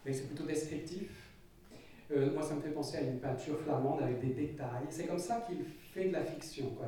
[0.06, 1.34] C'est plutôt descriptif.
[2.12, 4.86] Euh, moi, ça me fait penser à une peinture flamande avec des détails.
[4.90, 6.88] C'est comme ça qu'il fait de la fiction, quoi,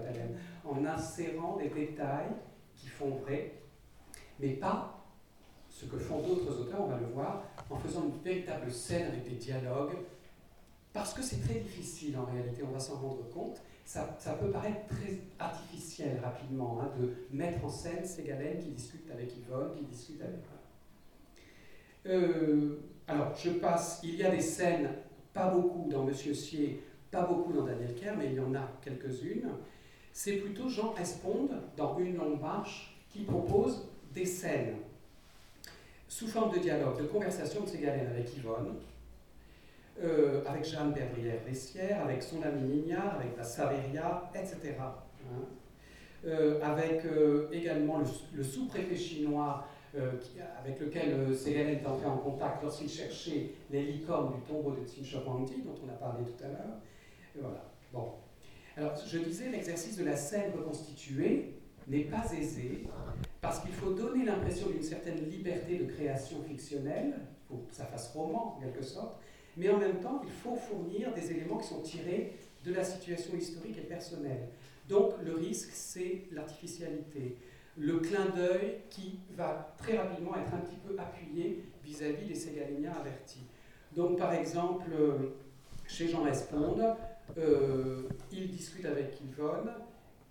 [0.64, 2.32] en insérant des détails
[2.76, 3.56] qui font vrai,
[4.40, 4.99] mais pas
[5.80, 9.24] ce que font d'autres auteurs, on va le voir, en faisant une véritable scène avec
[9.24, 9.96] des dialogues,
[10.92, 13.62] parce que c'est très difficile en réalité, on va s'en rendre compte.
[13.86, 18.72] Ça, ça, peut paraître très artificiel rapidement hein, de mettre en scène ces galènes qui
[18.72, 20.40] discutent avec Yvonne, qui discutent avec.
[22.08, 24.02] Euh, alors, je passe.
[24.04, 24.90] Il y a des scènes,
[25.34, 28.70] pas beaucoup dans Monsieur Sier, pas beaucoup dans Daniel Kerr, mais il y en a
[28.82, 29.50] quelques-unes.
[30.12, 34.76] C'est plutôt Jean Esponde, dans Une longue marche, qui propose des scènes
[36.10, 38.76] sous forme de dialogue, de conversation de Ségalène avec Yvonne,
[40.04, 44.76] euh, avec Jeanne Berbrière-Vessière, avec son ami Mignard, avec la Saveria, etc.
[44.80, 45.46] Hein.
[46.26, 48.02] Euh, avec euh, également
[48.34, 49.66] le, sous-préfet chinois
[50.62, 55.02] avec lequel Ségalène est entré en contact lorsqu'il cherchait les licornes du tombeau de Tsin
[55.02, 56.78] dont on a parlé tout à l'heure.
[57.36, 57.64] Voilà.
[57.92, 58.12] Bon.
[58.78, 61.56] Alors, je disais, l'exercice de la scène reconstituée
[61.88, 62.84] n'est pas aisé
[63.42, 68.12] parce qu'il faut donner l'impression d'une certaine liberté de création fictionnelle, faut que ça fasse
[68.14, 69.20] roman en quelque sorte,
[69.58, 73.36] mais en même temps, il faut fournir des éléments qui sont tirés de la situation
[73.38, 74.50] historique et personnelle.
[74.88, 77.38] Donc, le risque, c'est l'artificialité,
[77.78, 82.94] le clin d'œil qui va très rapidement être un petit peu appuyé vis-à-vis des Ségaliniens
[83.00, 83.44] avertis.
[83.96, 84.92] Donc, par exemple,
[85.88, 86.96] chez Jean Esponde,
[87.38, 89.72] euh, il discute avec Yvonne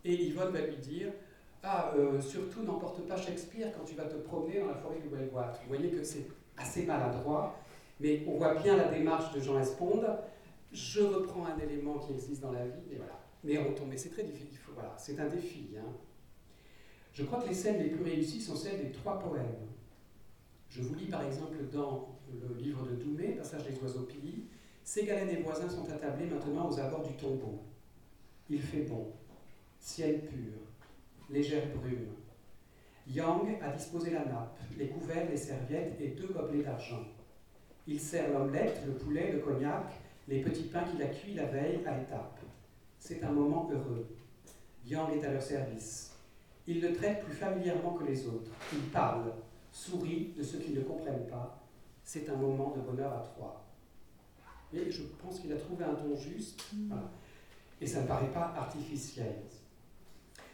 [0.04, 1.12] et Yvonne va lui dire
[1.62, 5.08] Ah, euh, surtout n'emporte pas Shakespeare quand tu vas te promener dans la forêt du
[5.08, 5.60] Welwatt.
[5.62, 7.58] Vous voyez que c'est assez maladroit,
[8.00, 10.06] mais on voit bien la démarche de Jean Esponde.
[10.72, 13.18] Je reprends un élément qui existe dans la vie, voilà.
[13.42, 14.58] Mais mais c'est très difficile.
[14.74, 15.70] Voilà, c'est un défi.
[15.76, 15.90] Hein.
[17.12, 19.66] Je crois que les scènes les plus réussies sont celles des trois poèmes.
[20.68, 24.44] Je vous lis par exemple dans le livre de Doumé, Passage des oiseaux pili,
[24.84, 27.64] Ségalène et voisins sont attablés maintenant aux abords du tombeau.
[28.48, 29.12] Il fait bon,
[29.80, 30.52] ciel pur,
[31.30, 32.14] légère brume.
[33.06, 37.04] Yang a disposé la nappe, les couverts, les serviettes et deux gobelets d'argent.
[37.86, 39.86] Il sert l'omelette, le poulet, le cognac,
[40.28, 42.38] les petits pains qu'il a cuits la veille à l'étape.
[42.98, 44.06] C'est un moment heureux.
[44.86, 46.12] Yang est à leur service.
[46.66, 48.50] Il le traite plus familièrement que les autres.
[48.74, 49.32] Il parle,
[49.72, 51.62] sourit de ceux qui ne comprennent pas.
[52.04, 53.64] C'est un moment de bonheur à trois.
[54.74, 56.62] Et je pense qu'il a trouvé un ton juste.
[57.80, 59.34] Et ça ne paraît pas artificiel.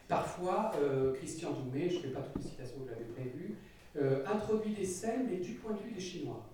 [0.09, 3.57] Parfois, euh, Christian Doumé, je ne fais pas toutes les citations que j'avais prévues,
[3.97, 6.45] euh, introduit des scènes, mais du point de vue des Chinois.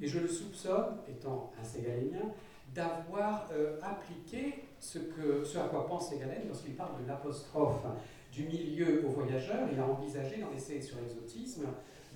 [0.00, 2.32] Et je le soupçonne, étant un Ségalénien,
[2.74, 7.84] d'avoir euh, appliqué ce, à quoi pense Ségalène lorsqu'il parle de l'apostrophe
[8.32, 9.68] du milieu aux voyageurs.
[9.72, 11.66] Il a envisagé dans l'essai sur l'exotisme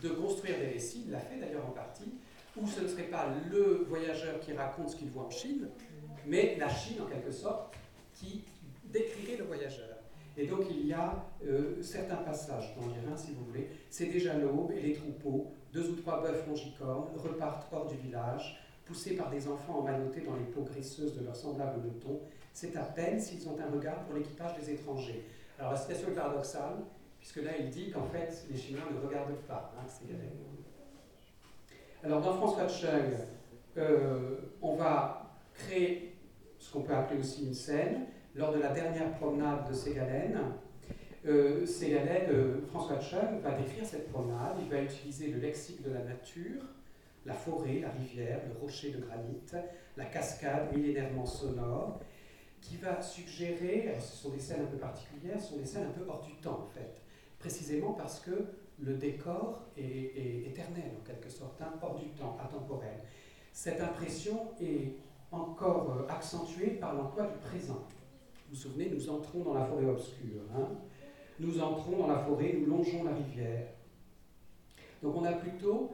[0.00, 2.12] de construire des récits, il l'a fait d'ailleurs en partie,
[2.56, 5.68] où ce ne serait pas le voyageur qui raconte ce qu'il voit en Chine,
[6.26, 7.74] mais la Chine en quelque sorte
[8.14, 8.42] qui
[8.92, 9.88] décrirait le voyageur.
[10.36, 13.68] Et donc il y a euh, certains passages dans l'Irin, si vous voulez.
[13.90, 18.58] C'est déjà l'aube et les troupeaux, deux ou trois bœufs longicornes, repartent hors du village,
[18.84, 22.20] poussés par des enfants emmaillotés dans les peaux graisseuses de leurs semblables moutons.
[22.52, 25.24] C'est à peine s'ils ont un regard pour l'équipage des étrangers.
[25.58, 26.78] Alors la citation est paradoxale,
[27.18, 29.74] puisque là il dit qu'en fait les Chinois ne regardent pas.
[29.78, 29.86] Hein,
[32.02, 33.16] Alors dans François Chung,
[33.76, 36.16] euh, on va créer
[36.58, 40.38] ce qu'on peut appeler aussi une scène lors de la dernière promenade de Ségalène,
[41.26, 45.92] euh, Ségalène, euh, François Chung va décrire cette promenade, il va utiliser le lexique de
[45.92, 46.62] la nature,
[47.24, 49.40] la forêt, la rivière, le rocher de granit,
[49.96, 52.00] la cascade millénairement sonore,
[52.60, 55.98] qui va suggérer, ce sont des scènes un peu particulières, ce sont des scènes un
[55.98, 57.00] peu hors du temps en fait,
[57.38, 58.46] précisément parce que
[58.80, 62.98] le décor est, éternel en quelque sorte, hein, hors du temps, atemporel.
[63.52, 64.96] Cette impression est
[65.30, 67.86] encore euh, accentuée par l'emploi du présent.
[68.52, 70.42] Vous vous souvenez, nous entrons dans la forêt obscure.
[70.54, 70.68] Hein.
[71.40, 73.66] nous entrons dans la forêt, nous longeons la rivière.
[75.02, 75.90] Donc on a plutôt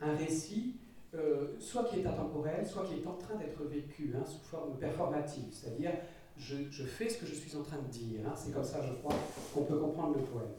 [0.00, 0.76] un récit
[1.16, 4.78] euh, soit qui est intemporel, soit qui est en train d'être vécu hein, sous forme
[4.78, 5.90] performative, c'est-à-dire
[6.36, 8.20] je, fais ce que je suis en train de dire.
[8.24, 8.34] Hein.
[8.36, 9.16] c'est comme ça, je crois,
[9.52, 10.54] qu'on peut comprendre le poème.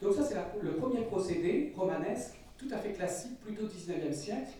[0.00, 4.52] Donc ça, c'est le premier procédé romanesque, tout à fait classique, plutôt 19e siècle.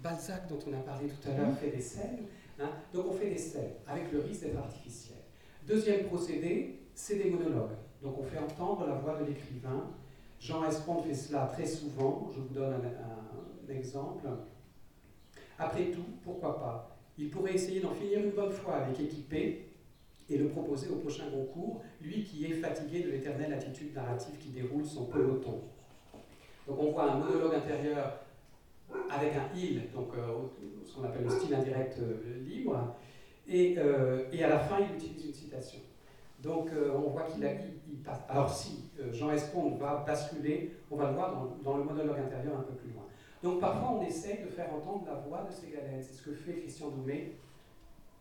[0.00, 1.56] Balzac, dont on a parlé tout à l'heure, mmh.
[1.56, 2.26] fait des scènes.
[2.60, 2.70] Hein.
[2.92, 5.18] donc on fait des scènes, avec le risque d'être artificiel.
[5.66, 7.76] Deuxième procédé, c'est des monologues.
[8.02, 9.90] Donc on fait entendre la voix de l'écrivain.
[10.38, 12.30] Jean Espond fait cela très souvent.
[12.34, 14.28] Je vous donne un, exemple.
[15.58, 16.98] Après tout, pourquoi pas?
[17.16, 19.70] Il pourrait essayer d'en finir une bonne fois avec Équipé
[20.28, 24.50] et le proposer au prochain concours, lui qui est fatigué de l'éternelle attitude narrative qui
[24.50, 25.62] déroule son peloton.
[26.66, 28.20] Donc on voit un monologue intérieur
[29.10, 30.26] avec un il, donc euh,
[30.94, 32.96] qu'on appelle le style indirect euh, libre,
[33.46, 35.80] et, euh, et, à la fin il utilise une citation.
[36.42, 38.20] Donc on voit qu'il a, il, passe.
[38.28, 42.58] Alors si Jean Espond va basculer, on va le voir dans, dans, le monologue intérieur
[42.58, 43.04] un peu plus loin.
[43.42, 46.52] Donc parfois on essaye de faire entendre la voix de Ségalène, c'est ce que fait
[46.58, 47.36] Christian Doumé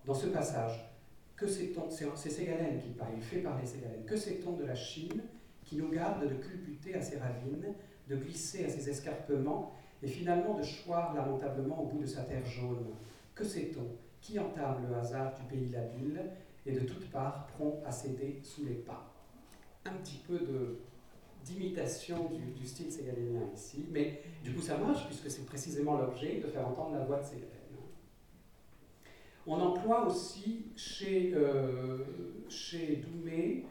[0.06, 0.90] dans ce passage.
[1.36, 4.06] Que sait-on C'est Ségalène qui parle, il fait parler Ségalène.
[4.06, 5.22] Que sait-on de la Chine
[5.64, 7.74] qui nous garde de culbuter à ses ravines,
[8.08, 12.46] de glisser à ses escarpements et finalement de choir lamentablement au bout de sa terre
[12.46, 12.88] jaune.
[13.34, 13.88] Que sait-on?
[14.22, 16.22] Qui entame le hasard du pays labile
[16.66, 19.14] et de toutes parts prompt à céder sous les pas?
[19.86, 20.40] Un petit peu
[21.44, 26.48] d'imitation du, style ségalénien ici, mais du coup ça marche puisque c'est précisément l'objet de
[26.48, 27.50] faire entendre la voix de Ségalène.
[29.46, 31.98] On emploie aussi chez, euh,
[33.02, 33.66] Doumé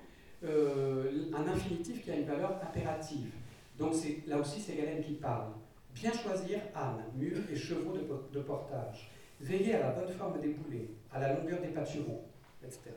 [0.44, 3.32] euh, un infinitif qui a une valeur impérative.
[3.78, 3.94] Donc
[4.26, 5.52] là aussi Ségalène qui parle.
[5.94, 7.96] Bien choisir âne, mule et chevaux
[8.33, 9.11] de, portage.
[9.40, 12.22] Veiller à la bonne forme des boulets, à la longueur des pâturons,
[12.64, 12.90] etc.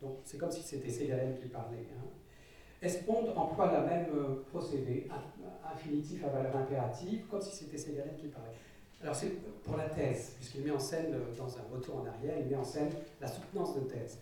[0.00, 1.86] Donc c'est comme si c'était Ségalène qui parlait.
[1.96, 2.06] Hein.
[2.80, 5.08] Esponde emploie la même euh, procédé,
[5.72, 8.56] infinitif à valeur impérative, comme si c'était Ségalène qui parlait.
[9.02, 9.30] Alors c'est
[9.62, 12.56] pour la thèse, puisqu'il met en scène, euh, dans un retour en arrière, il met
[12.56, 12.90] en scène
[13.20, 14.18] la soutenance de thèse.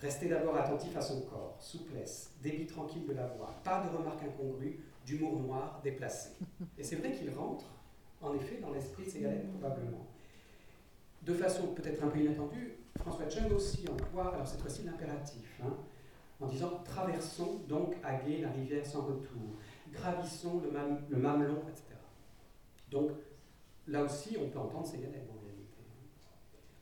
[0.00, 4.22] Restez d'abord attentif à son corps, souplesse, débit tranquille de la voix, pas de remarques
[4.24, 6.30] incongrues, d'humour noir déplacé.
[6.78, 7.66] Et c'est vrai qu'il rentre,
[8.20, 10.06] en effet, dans l'esprit de Ségalène, probablement.
[11.22, 15.60] De façon peut-être un peu inattendue, François Chung aussi emploie, alors cette fois-ci l'impératif.
[15.64, 15.76] Hein.
[16.40, 19.56] en disant traversons donc à gué la rivière sans retour,
[19.92, 20.70] gravissons le,
[21.08, 21.94] le mamelon, etc.
[22.90, 23.10] Donc
[23.86, 25.82] là aussi, on peut entendre ces galères en réalité.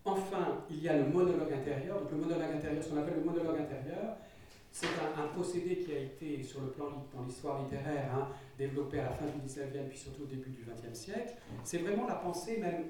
[0.04, 2.00] Enfin, il y a le monologue intérieur.
[2.00, 4.16] Donc le monologue intérieur, ce qu'on appelle le monologue intérieur,
[4.72, 8.28] c'est un, procédé qui a été, sur le plan dans l'histoire littéraire, hein,
[8.58, 11.34] développé à la fin du 19e puis surtout au début du 20e siècle.
[11.64, 12.84] C'est vraiment la pensée même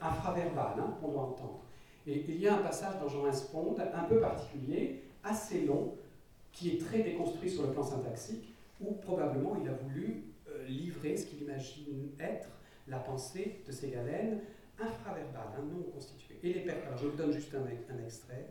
[0.00, 1.60] infraverbale hein, qu'on doit entendre.
[2.06, 5.94] Et il y a un passage dans Jean Sponde un peu particulier, assez long,
[6.52, 11.16] qui est très déconstruit sur le plan syntaxique, où probablement il a voulu euh, livrer
[11.16, 12.48] ce qu'il imagine être
[12.86, 14.40] la pensée de ces galènes
[14.78, 16.38] infraverbales, hein, non constituées.
[16.42, 18.50] Et les Alors je vous donne juste un extrait.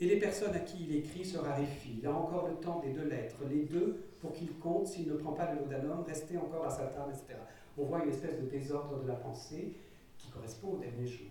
[0.00, 1.98] Et les personnes à qui il écrit se raréfient.
[2.00, 5.14] Il a encore le temps des deux lettres, les deux pour qu'il compte, s'il ne
[5.14, 7.38] prend pas le laudanum, rester encore à sa table, etc.
[7.76, 9.74] On voit une espèce de désordre de la pensée
[10.16, 11.28] qui correspond au dernier jour.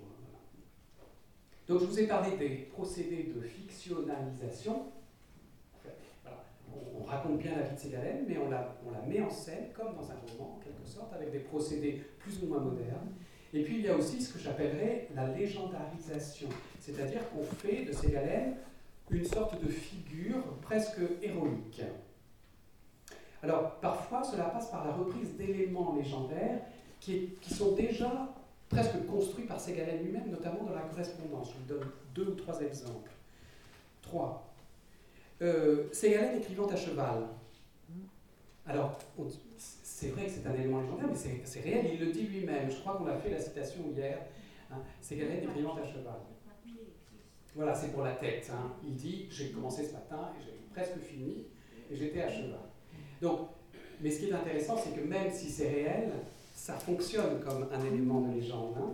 [1.68, 4.86] Donc je vous ai parlé des procédés de fictionnalisation.
[7.00, 8.76] On, raconte bien la vie de ces galènes, mais on la
[9.08, 12.48] met en scène comme dans un roman, en quelque sorte, avec des procédés plus ou
[12.48, 13.10] moins modernes.
[13.58, 16.48] Et puis il y a aussi ce que j'appellerais la légendarisation,
[16.80, 18.16] c'est-à-dire qu'on fait de ces
[19.10, 21.82] une sorte de figure presque héroïque.
[23.42, 26.60] Alors parfois cela passe par la reprise d'éléments légendaires
[27.00, 28.30] qui, qui, sont déjà
[28.70, 31.52] presque construits par Ségalène lui-même, notamment dans la correspondance.
[31.54, 33.10] Je vous donne deux ou trois exemples.
[34.04, 34.54] Trois.
[35.42, 37.24] Euh, Ségalène écrivant à cheval.
[38.68, 39.00] Alors,
[40.00, 42.70] c'est vrai que c'est un élément légendaire, mais c'est réel, il le dit lui-même.
[42.70, 44.20] Je crois qu'on a fait la citation hier.
[44.70, 44.76] Hein.
[45.02, 46.20] Ségalène écrivant à cheval.
[47.56, 48.48] Voilà, c'est pour la tête.
[48.54, 48.74] Hein.
[48.84, 51.48] Il dit J'ai commencé ce matin et j'ai presque fini
[51.90, 52.60] et j'étais à cheval.
[53.24, 53.48] Donc,
[54.00, 56.12] mais ce qui est intéressant, c'est que même si c'est réel,
[56.54, 58.76] ça fonctionne comme un élément de légende.
[58.78, 58.92] Hein.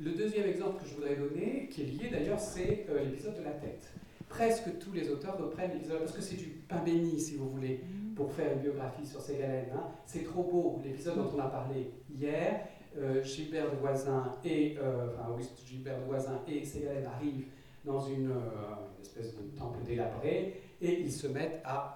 [0.00, 3.42] Le deuxième exemple que je voudrais donner, qui est lié d'ailleurs, c'est euh, l'épisode de
[3.42, 3.88] la tête.
[4.28, 7.80] Presque tous les auteurs reprennent l'épisode, parce que c'est du pain béni, si vous voulez,
[8.18, 9.70] pour faire une biographie sur ces galènes.
[9.72, 9.84] Hein.
[10.04, 12.66] C'est trop beau, l'épisode dont on a parlé hier.
[12.98, 17.46] Euh, Gilbert de Voisin et euh, enfin, et Ségalène arrivent
[17.84, 21.94] dans une, une, espèce de temple délabré et ils se mettent à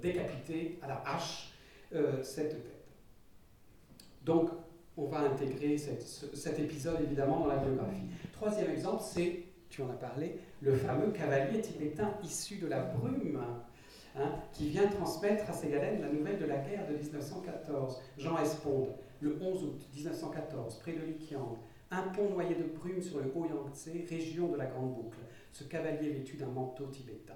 [0.00, 1.52] décapiter à la hache
[2.22, 2.86] cette tête.
[4.24, 4.50] Donc,
[4.96, 8.06] on va intégrer cet épisode évidemment dans la biographie.
[8.32, 13.40] Troisième exemple, c'est, tu en as parlé, le fameux cavalier tibétain issu de la brume,
[14.18, 18.00] hein, qui vient transmettre à Ségalène la nouvelle de la guerre de 1914.
[18.18, 21.56] Jean Esponde, le 11 août 1914, près de Likiang,
[21.90, 25.18] un pont noyé de brume sur le Haut Yangtze, région de la Grande Boucle.
[25.52, 27.34] Ce cavalier vêtu d'un manteau tibétain.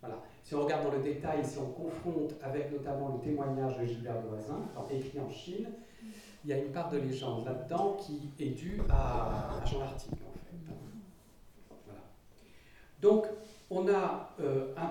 [0.00, 0.22] Voilà.
[0.42, 4.22] Si on regarde dans le détail, si on confronte avec notamment le témoignage de Gilbert
[4.22, 5.66] de Voisin, écrit en Chine,
[6.44, 10.32] il y a une part de légende là-dedans qui est due à, Jean Lartigue, en
[10.32, 10.74] fait.
[11.86, 12.00] Voilà.
[13.00, 13.26] Donc,
[13.70, 14.90] on a euh, un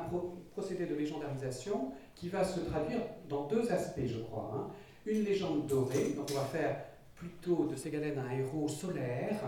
[0.52, 4.52] procédé de légendarisation qui va se traduire dans deux aspects, je crois.
[4.56, 4.72] Hein.
[5.06, 9.42] Une légende dorée, donc on va faire plutôt de Ségalène un héros solaire,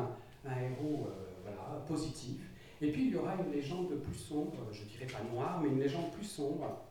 [0.45, 2.41] un héros euh, voilà, positif.
[2.81, 5.79] Et puis il y aura une légende plus sombre, je dirais pas noire, mais une
[5.79, 6.81] légende plus sombre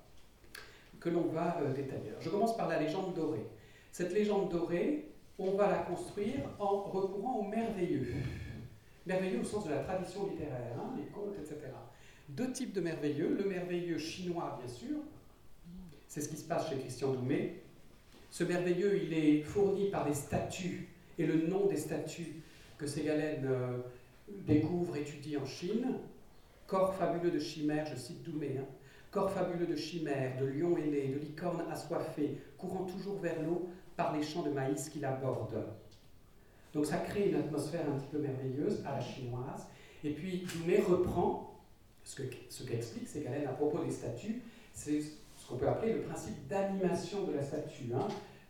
[0.98, 2.12] que l'on va euh, détailler.
[2.20, 3.46] je commence par la légende dorée.
[3.92, 8.08] Cette légende dorée, on va la construire en recourant au merveilleux.
[9.06, 11.70] Merveilleux au sens de la tradition littéraire, hein, les contes, etc.
[12.28, 13.36] Deux types de merveilleux.
[13.36, 14.96] Le merveilleux chinois, bien sûr.
[16.08, 17.60] C'est ce qui se passe chez Christian Doumé.
[18.30, 22.42] Ce merveilleux, il est fourni par des statues et le nom des statues
[22.78, 23.78] que Ségalène euh,
[24.46, 25.86] découvre, étudie en Chine.
[26.66, 28.64] Corps fabuleux de chimères, je cite Doumé, hein.
[29.10, 34.16] corps fabuleux de chimères, de lions ailés, de licornes assoiffées, courant toujours vers l'eau, par
[34.16, 35.62] les champs de maïs qu'il aborde.
[36.72, 39.68] Donc ça crée une atmosphère un petit peu merveilleuse à la chinoise.
[40.02, 41.53] Et puis Dumais reprend
[42.04, 42.22] ce
[42.62, 47.32] qu'explique ce à propos des statues, c'est ce qu'on peut appeler le principe d'animation de
[47.32, 48.06] la statue, hein,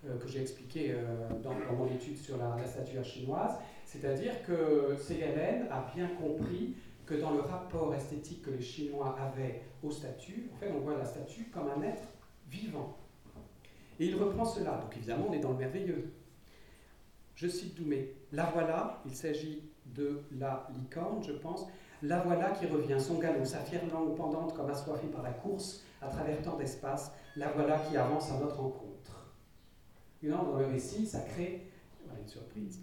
[0.06, 3.54] euh, que j'ai expliqué euh, dans, mon étude sur la, la statuaire chinoise.
[3.86, 6.74] C'est-à-dire que Ségalène a bien compris
[7.06, 10.96] que dans le rapport esthétique que les Chinois avaient aux statues, en fait, on voit
[10.96, 12.02] la statue comme un être
[12.48, 12.96] vivant.
[14.00, 14.78] Et il reprend cela.
[14.78, 16.12] Donc évidemment, on est dans le merveilleux.
[17.34, 18.14] Je cite Doumé.
[18.32, 21.66] La voilà, il s'agit de la licorne, je pense.
[22.02, 25.84] La voilà qui revient, son galop, sa fière langue pendante comme assoiffée par la course
[26.00, 27.12] à travers tant d'espace.
[27.36, 29.34] La voilà qui avance à notre rencontre.
[30.22, 31.66] Dans le récit, ça crée
[32.20, 32.80] une surprise.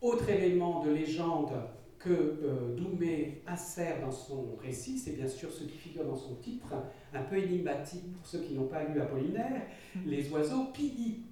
[0.00, 1.52] Autre élément de légende
[1.98, 6.36] que euh, Doumé insère dans son récit, c'est bien sûr ce qui figure dans son
[6.36, 6.72] titre,
[7.12, 9.62] un peu énigmatique pour ceux qui n'ont pas lu Apollinaire,
[9.94, 10.06] mm-hmm.
[10.06, 11.24] les oiseaux pi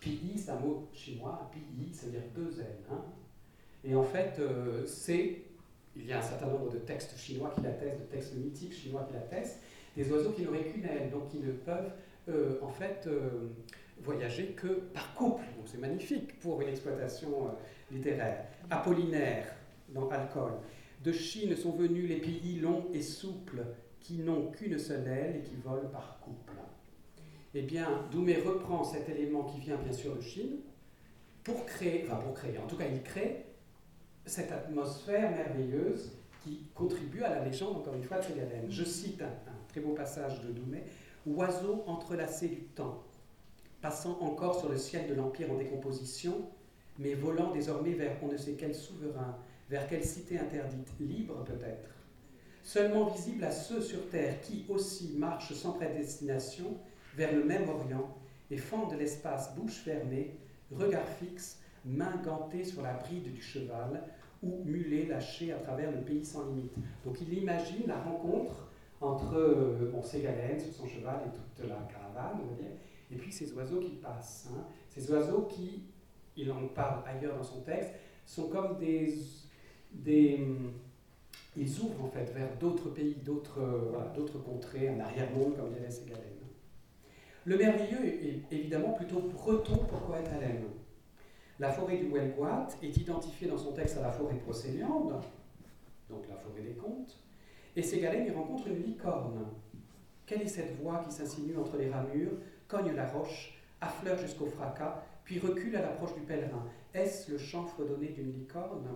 [0.00, 1.60] Pi, c'est un mot chinois, pi,
[1.92, 2.84] c'est-à-dire deux ailes.
[2.90, 3.04] Hein.
[3.84, 5.42] Et en fait, euh, c'est
[5.96, 9.04] il y a un certain nombre de textes chinois qui l'attestent, de textes mythiques chinois
[9.08, 9.58] qui l'attestent,
[9.96, 11.90] des oiseaux qui n'auraient qu'une aile, donc qui ne peuvent
[12.28, 13.48] euh, en fait euh,
[14.00, 15.42] voyager que par couple.
[15.56, 17.48] Donc c'est magnifique pour une exploitation
[17.90, 18.44] littéraire.
[18.70, 19.46] Apollinaire
[19.88, 20.52] dans Alcool.
[21.02, 23.64] De Chine sont venus les pays longs et souples
[24.00, 26.52] qui n'ont qu'une seule aile et qui volent par couple.
[27.54, 30.58] Eh bien, Doumé reprend cet élément qui vient bien sûr de Chine
[31.44, 33.46] pour créer, enfin pour créer, en tout cas il crée
[34.26, 36.12] cette atmosphère merveilleuse
[36.44, 38.66] qui contribue à la légende, encore une fois, de Ségalène.
[38.68, 39.32] Je cite un,
[39.68, 40.84] très beau passage de Doumet
[41.26, 43.02] Oiseau entrelacé du temps,
[43.80, 46.48] passant encore sur le ciel de l'Empire en décomposition,
[46.98, 49.36] mais volant désormais vers on ne sait quel souverain,
[49.70, 51.90] vers quelle cité interdite, libre peut-être,
[52.62, 56.76] seulement visible à ceux sur terre qui aussi marchent sans prédestination
[57.18, 58.08] vers le même Orient
[58.50, 60.38] et fendent l'espace bouche fermée,
[60.70, 64.04] regard fixe, main gantée sur la bride du cheval,
[64.42, 66.72] ou mulet lâché à travers le pays sans limite.
[67.04, 68.68] Donc il imagine la rencontre
[69.00, 72.40] entre euh, son cheval et toute la caravane,
[73.10, 74.48] et puis ces oiseaux qui passent.
[74.52, 74.64] Hein.
[74.88, 75.82] Ces oiseaux qui,
[76.36, 77.90] il en parle ailleurs dans son texte,
[78.26, 79.12] sont comme des,
[81.56, 83.60] ils ouvrent en fait vers d'autres pays, d'autres
[83.90, 84.12] voilà,
[84.44, 86.37] contrées, un arrière-monde, comme dirait Ségalène.
[87.48, 90.66] Le merveilleux est évidemment plutôt breton pour Coëtalène.
[91.58, 95.14] La forêt du Huelguat est identifiée dans son texte à la forêt procéliande,
[96.10, 97.18] donc la forêt des contes,
[97.74, 99.46] et Ségalène y rencontre une licorne.
[100.26, 102.32] Quelle est cette voix qui s'insinue entre les ramures,
[102.68, 106.66] cogne la roche, affleure jusqu'au fracas, puis recule à l'approche du pèlerin?
[106.92, 108.88] Est-ce le chant fredonné d'une licorne?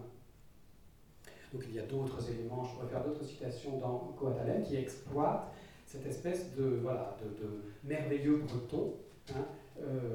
[1.54, 5.50] Donc il y a d'autres éléments, je pourrais faire d'autres citations dans Coatalem qui exploitent
[5.92, 8.94] cette espèce de, voilà, de, merveilleux breton
[9.34, 9.44] hein,
[9.78, 10.14] euh,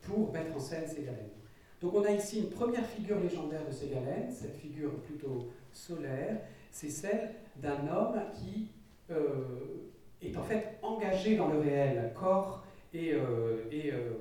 [0.00, 1.28] pour mettre en scène Ségalène.
[1.82, 6.88] Donc on a ici une première figure légendaire de Ségalène, cette figure plutôt solaire, c'est
[6.88, 8.70] celle d'un homme qui
[9.10, 9.90] euh,
[10.22, 12.64] est en fait engagé dans le réel, corps
[12.94, 13.64] et, euh,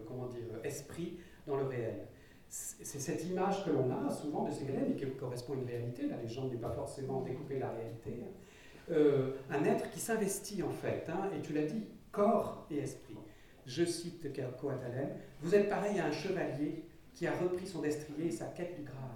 [0.06, 2.08] comment dire, esprit dans le réel.
[2.50, 6.08] C'est cette image que l'on a souvent de Ségalène et qui correspond à une réalité,
[6.08, 8.24] la légende n'est pas forcément découper la réalité,
[8.90, 13.18] un être qui s'investit en fait, hein, et tu l'as dit, corps et esprit.
[13.66, 15.10] Je cite Coatalem,
[15.42, 18.84] vous êtes pareil à un chevalier qui a repris son destrier et sa quête du
[18.84, 19.08] Graal.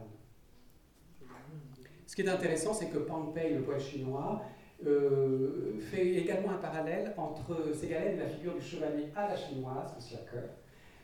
[2.06, 4.42] Ce qui est intéressant, c'est que Pang Pei, le poète chinois,
[4.86, 9.94] euh, fait également un parallèle entre Ségalène et la figure du chevalier à la chinoise,
[9.96, 10.34] le Siake,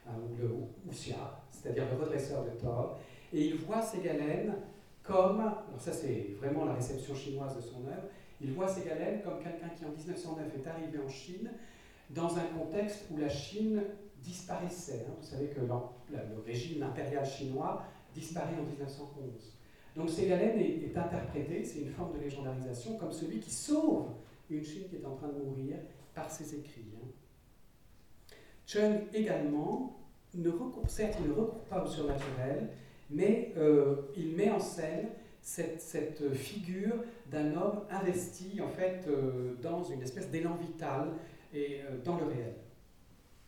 [0.07, 0.11] hein,
[0.43, 0.67] ou
[1.51, 2.99] c'est-à-dire le redresseur de tort,
[3.31, 4.55] et il voit Ségalène
[5.03, 8.09] comme, alors ça c'est vraiment la réception chinoise de son œuvre,
[8.41, 11.49] il voit Ségalène comme quelqu'un qui en 1909 est arrivé en Chine
[12.09, 13.81] dans un contexte où la Chine
[14.23, 15.05] disparaissait.
[15.07, 15.13] Hein.
[15.19, 17.83] Vous savez que le régime impérial chinois
[18.13, 19.57] disparaît en 1911.
[19.95, 24.09] Donc Ségalène est, interprété, c'est une forme de légendarisation, comme celui qui sauve
[24.49, 25.77] une Chine qui est en train de mourir
[26.13, 26.85] par ses écrits.
[26.95, 27.07] Hein.
[28.65, 29.97] Chung également,
[30.35, 32.69] ne recourt, certes, il ne recourt pas au surnaturel,
[33.09, 35.09] mais euh, il met en scène
[35.47, 36.95] cette, figure
[37.31, 41.13] d'un homme investi en fait euh, dans une espèce d'élan vital
[41.53, 42.53] et euh, dans le réel.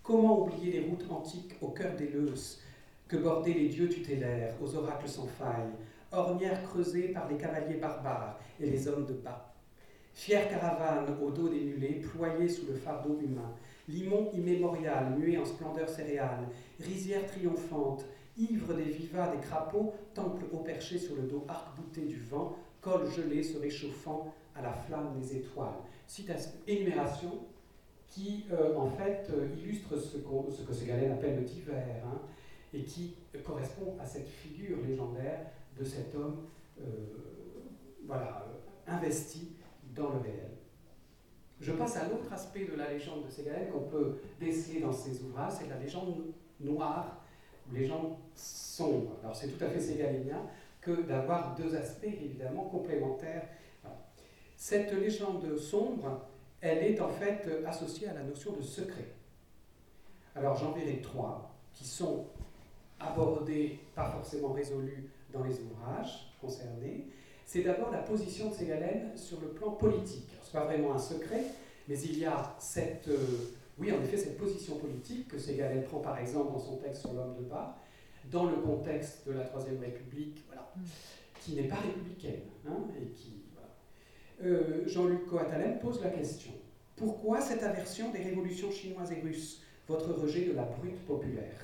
[0.01, 2.61] Comment oublier les routes antiques au cœur des Leus,
[3.07, 5.71] que bordaient les dieux tutélaires aux oracles sans faille,
[6.11, 9.53] ornières creusées par les cavaliers barbares et les hommes de bas
[10.13, 13.53] Fière caravane au dos des mulets, ployée sous le fardeau humain,
[13.89, 16.47] limon immémorial, muet en splendeur céréale,
[16.79, 18.05] rizière triomphante,
[18.39, 23.09] ivre des vivats des crapauds, temple au perché sur le dos arc-bouté du vent, col
[23.11, 25.75] gelé se réchauffant à la flamme des étoiles.
[26.07, 27.39] Citation, énumération
[28.07, 32.21] qui euh, en fait euh, illustre ce, ce, que Ségalène appelle le divers, hein,
[32.73, 35.39] et qui correspond à cette figure légendaire
[35.77, 36.37] de cet homme
[36.79, 38.13] euh,
[38.87, 39.49] investi
[39.95, 40.49] dans le réel.
[41.61, 45.21] Je passe à l'autre aspect de la légende de Ségalène qu'on peut déceler dans ses
[45.23, 46.23] ouvrages, c'est la légende
[46.59, 47.21] noire,
[47.69, 49.17] ou légende sombre.
[49.23, 50.41] Alors c'est tout à fait ségalénien
[50.81, 53.43] que d'avoir deux aspects évidemment complémentaires.
[54.55, 56.27] Cette légende sombre,
[56.61, 59.05] elle est en fait associée à la notion de secret.
[60.35, 62.25] Alors j'en verrai trois qui sont
[62.99, 67.07] abordés, pas forcément résolus dans les ouvrages concernés.
[67.45, 70.29] C'est d'abord la position de Ségalène sur le plan politique.
[70.43, 71.43] Ce n'est pas vraiment un secret,
[71.87, 73.17] mais il y a cette, euh,
[73.79, 77.13] oui en effet, cette position politique que Ségalène prend par exemple dans son texte sur
[77.13, 77.77] l'homme de bas,
[78.31, 80.81] dans le contexte de la Troisième République, voilà, mm.
[81.41, 83.39] qui n'est pas républicaine, hein, et qui
[84.43, 86.51] euh, Jean-Luc Coatalem pose la question.
[86.95, 91.59] Pourquoi cette aversion des révolutions chinoises et russes, votre rejet de la brute populaire?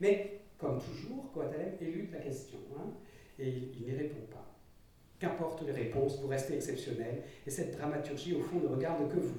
[0.00, 2.90] Mais, comme toujours, Coatalem élude la question, hein,
[3.38, 4.44] et il, n'y répond pas.
[5.20, 9.38] Qu'importe les réponses, vous restez exceptionnel, et cette dramaturgie, au fond, ne regarde que vous.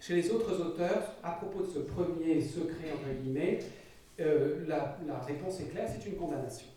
[0.00, 3.58] Chez les autres auteurs, à propos de ce premier secret, entre guillemets,
[4.18, 4.96] euh, la,
[5.26, 6.68] réponse est claire, c'est une condamnation.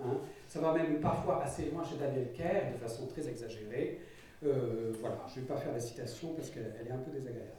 [0.00, 0.16] Hein.
[0.48, 4.00] Ça va même parfois assez loin chez Daniel Kerr, de façon très exagérée.
[4.46, 7.50] Euh, voilà, je ne vais pas faire la citation parce qu'elle est un peu désagréable.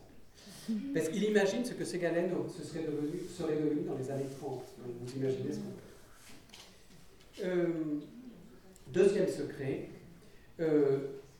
[0.95, 4.63] Parce qu'il imagine ce que Ségalène serait devenu, serait devenu dans les années 30.
[5.01, 5.71] vous imaginez ce qu'on
[7.41, 7.45] peut.
[7.45, 7.67] Euh,
[8.91, 9.89] deuxième secret,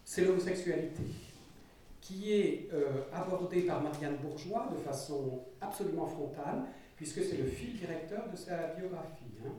[0.03, 1.01] c'est l'homosexualité
[2.06, 7.76] qui est euh, abordé par Marianne Bourgeois de façon absolument frontale, puisque c'est le fil
[7.76, 9.34] directeur de sa biographie.
[9.43, 9.49] Hein.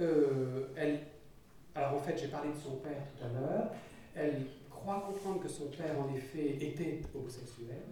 [0.00, 0.98] Euh, elle,
[1.76, 3.70] alors en fait, j'ai parlé de son père tout à l'heure.
[4.16, 7.82] Elle croit comprendre que son père, en effet, était homosexuel.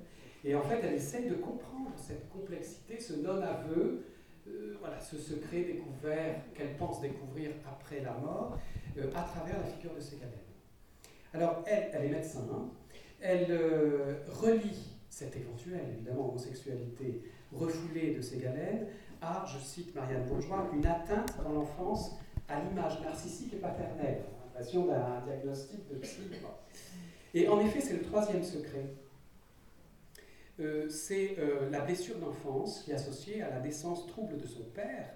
[0.44, 4.06] Et en fait, elle essaye de comprendre cette complexité, ce non-aveu,
[4.48, 8.58] euh, voilà, ce secret découvert qu'elle pense découvrir après la mort,
[9.14, 10.32] à travers la figure de Ségalène.
[11.32, 12.70] Alors, elle, elle est médecin, hein,
[13.20, 18.86] elle euh, relie cette éventuelle, évidemment, homosexualité refoulée de Ségalène
[19.20, 22.12] à, je cite Marianne Bourgeois, une atteinte dans l'enfance
[22.48, 24.22] à l'image narcissique et paternelle,
[24.54, 26.22] passion d'un diagnostic de psy.
[27.34, 28.86] Et en effet, c'est le troisième secret.
[30.58, 34.62] Euh, c'est euh, la blessure d'enfance qui est associée à la naissance trouble de son
[34.74, 35.10] père,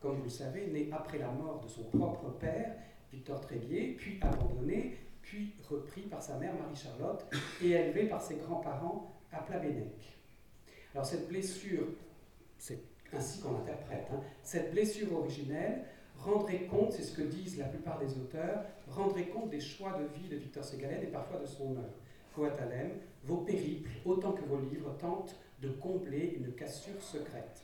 [0.00, 2.74] comme vous le savez, né après la mort de son propre père,
[3.12, 4.96] Victor Tréguier, puis abandonné
[5.68, 7.26] repris par sa mère Marie-Charlotte
[7.62, 10.18] et élevé par ses grands-parents à Plabennec.
[10.94, 11.86] Alors cette blessure,
[12.58, 12.80] c'est
[13.12, 15.84] ainsi qu'on l'interprète, hein, cette blessure originelle
[16.18, 20.04] rendrait compte, c'est ce que disent la plupart des auteurs, rendrait compte des choix de
[20.18, 21.94] vie de Victor Ségalène et parfois de son œuvre.
[22.34, 22.90] Coatalem,
[23.24, 27.62] vos périples, autant que vos livres, tentent de combler une cassure secrète.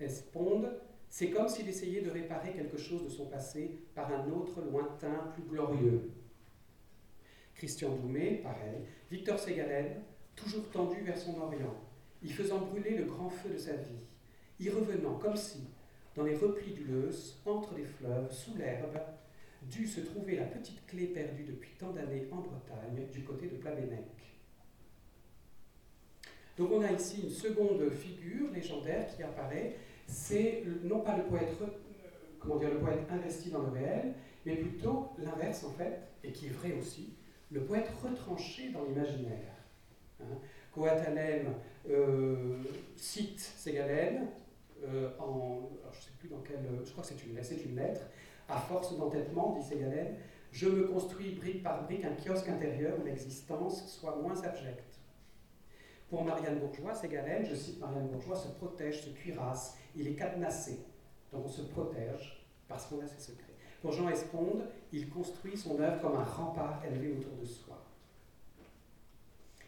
[0.00, 0.70] Esponde,
[1.08, 5.32] c'est comme s'il essayait de réparer quelque chose de son passé par un autre lointain,
[5.32, 6.10] plus glorieux.
[7.56, 8.82] Christian Doumé, pareil.
[9.10, 10.02] Victor Ségalène,
[10.34, 11.74] toujours tendu vers son Orient,
[12.22, 14.04] y faisant brûler le grand feu de sa vie,
[14.60, 15.60] y revenant comme si,
[16.14, 18.98] dans les replis du Leuce, entre les fleuves, sous l'herbe,
[19.62, 23.56] dût se trouver la petite clé perdue depuis tant d'années en Bretagne, du côté de
[23.56, 24.04] Plabennec.
[26.56, 29.76] Donc on a ici une seconde figure légendaire qui apparaît,
[30.06, 31.66] c'est non pas le poète, euh,
[32.38, 36.46] comment dire, le poète investi dans le réel, mais plutôt l'inverse en fait, et qui
[36.46, 37.14] est vrai aussi,
[37.50, 39.54] le poète retranché dans l'imaginaire.
[40.20, 40.24] Hein.
[41.88, 42.62] Euh,
[42.96, 44.26] cite Ségalène
[44.84, 48.02] euh, en, je sais plus dans quelle, je crois que c'est une, c'est une lettre,
[48.48, 50.16] à force d'entêtement, dit Ségalène,
[50.52, 55.00] je me construis brique par brique un kiosque intérieur où l'existence soit moins abjecte.
[56.08, 60.78] Pour Marianne Bourgeois, Ségalène, je cite Marianne Bourgeois, se protège, se cuirasse, il est cadenassé.
[61.32, 63.54] Donc on se protège parce qu'on a ses secrets.
[63.82, 67.76] Pour Jean Esponde, il construit son œuvre comme un rempart élevé autour de soi.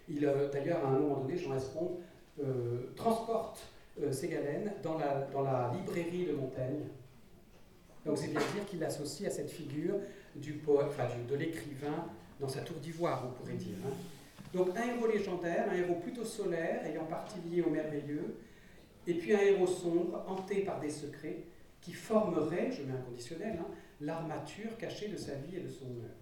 [0.09, 1.99] Il, d'ailleurs, à un moment donné, Jean Esponde
[2.41, 3.61] euh, transporte
[4.03, 6.85] euh, Ségalène dans la, dans la librairie de Montaigne.
[8.07, 9.97] Donc c'est bien dire qu'il l'associe à cette figure
[10.35, 12.07] du poète, enfin, de l'écrivain
[12.41, 13.76] dans sa tour d'ivoire, on pourrait dire.
[13.85, 13.93] Hein.
[14.55, 18.37] Donc un héros légendaire, un héros plutôt solaire, ayant partie liée au merveilleux,
[19.07, 21.45] et puis un héros sombre, hanté par des secrets,
[21.81, 23.66] qui formerait, je mets un conditionnel, hein,
[24.01, 26.18] l'armature cachée de sa vie et de son œuvre.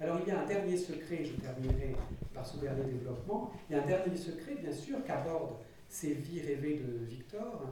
[0.00, 1.94] Alors il y a un dernier secret, je terminerai
[2.32, 5.56] par ce dernier développement, il y a un dernier secret bien sûr qu'aborde
[5.88, 7.66] ces vies rêvées de Victor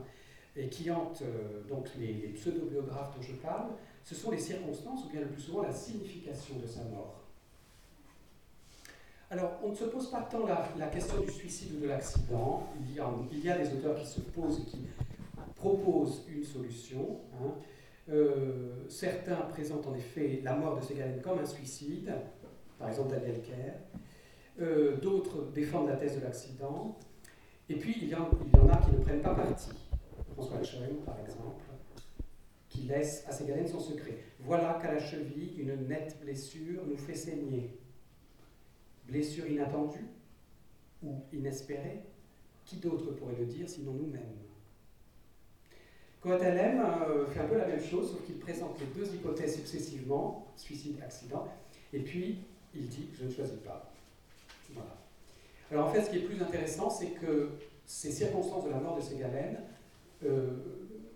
[0.55, 3.69] et qui hante euh, donc les, pseudo-biographes dont je parle,
[4.03, 7.15] ce sont les circonstances ou bien le plus souvent la signification de sa mort.
[9.31, 12.67] Alors, on ne se pose pas tant la, question du suicide ou de l'accident.
[12.79, 12.99] Il,
[13.31, 14.79] il, y a des auteurs qui se posent et qui
[15.59, 17.19] proposent une solution.
[17.33, 17.53] Hein.
[18.09, 22.11] Euh, certains présentent en effet la mort de Ségalène comme un suicide,
[22.79, 23.73] par exemple Daniel Kerr.
[24.61, 26.97] Euh, d'autres défendent la thèse de l'accident.
[27.69, 29.69] Et puis il y, en, a qui ne prennent pas parti.
[30.33, 31.65] François Schoen, par exemple,
[32.69, 34.17] qui laisse à Ségalène son secret.
[34.39, 37.77] Voilà qu'à la cheville, une nette blessure nous fait saigner.
[39.07, 40.07] Blessure inattendue
[41.03, 42.03] ou inespérée?
[42.65, 44.38] Qui d'autre pourrait le dire sinon nous-mêmes?
[46.21, 50.47] Coatalem euh, fait un peu la même chose, sauf qu'il présente les deux hypothèses successivement,
[50.57, 51.47] suicide, accident,
[51.93, 52.39] et puis
[52.75, 53.91] il dit je ne choisis pas.
[54.73, 54.97] Voilà.
[55.71, 57.51] Alors en fait, ce qui est plus intéressant, c'est que
[57.85, 59.59] ces circonstances de la mort de Ségalène
[60.25, 60.57] euh,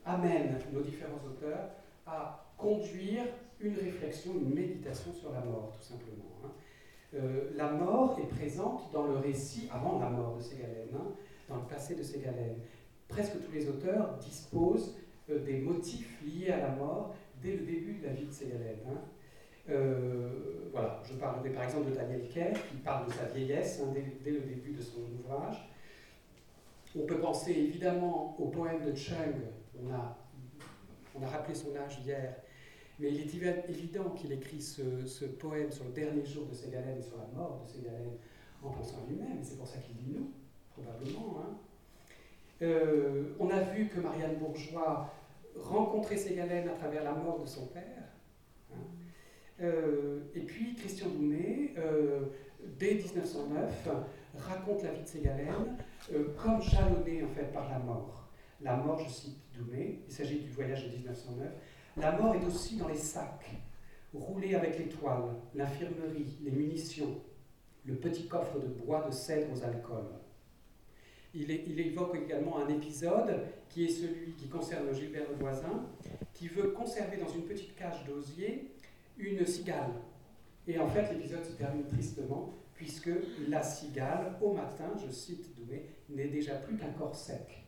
[0.06, 1.70] amènent nos différents auteurs
[2.08, 3.24] à conduire
[3.60, 6.32] une réflexion, une méditation sur la mort, tout simplement.
[6.46, 6.52] Hein.
[7.16, 11.12] Euh, la mort est présente dans le récit avant la mort de Ségalène, hein,
[11.50, 12.56] dans le passé de Ségalène
[13.14, 14.96] presque tous les auteurs disposent
[15.30, 18.80] euh, des motifs liés à la mort dès le début de la vie de Ségalène.
[18.88, 19.02] Hein.
[19.70, 23.94] Euh, voilà, je parlerai par exemple de Daniel Kerr, qui parle de sa vieillesse hein,
[24.24, 25.70] dès, le début de son ouvrage.
[26.96, 29.36] On peut penser évidemment au poème de Chung,
[29.82, 30.18] on a,
[31.16, 32.36] on a rappelé son âge hier,
[33.00, 37.02] mais il est évident qu'il écrit ce, poème sur le dernier jour de Ségalène et
[37.02, 38.18] sur la mort de Ségalène
[38.64, 40.32] en pensant à lui-même, c'est pour ça qu'il dit nous,
[40.72, 41.42] probablement.
[41.42, 41.58] Hein.
[42.64, 45.14] Euh, on a vu que Marianne Bourgeois
[45.60, 47.84] rencontrait Ségalène à travers la mort de son père.
[48.72, 48.78] Hein.
[49.62, 52.22] Euh, et puis Christian Doumet, euh,
[52.80, 53.90] dès 1909,
[54.38, 55.78] raconte la vie de Ségalène
[56.42, 58.30] comme jalonnée en fait par la mort.
[58.62, 61.50] La mort, je cite Doumet, il s'agit du voyage de 1909,
[61.98, 63.52] la mort est aussi dans les sacs,
[64.14, 67.22] roulés avec l'étoile, l'infirmerie, les munitions,
[67.86, 70.23] le petit coffre de bois de cèdre aux alcools.
[71.36, 75.88] Il, évoque également un épisode qui est celui qui concerne Gilbert le voisin,
[76.34, 78.72] qui veut conserver dans une petite cage d'osier
[79.18, 79.94] une cigale.
[80.68, 83.10] Et en fait, l'épisode se termine tristement, puisque
[83.48, 87.64] la cigale, au matin, je cite Douai, n'est déjà plus qu'un corps sec.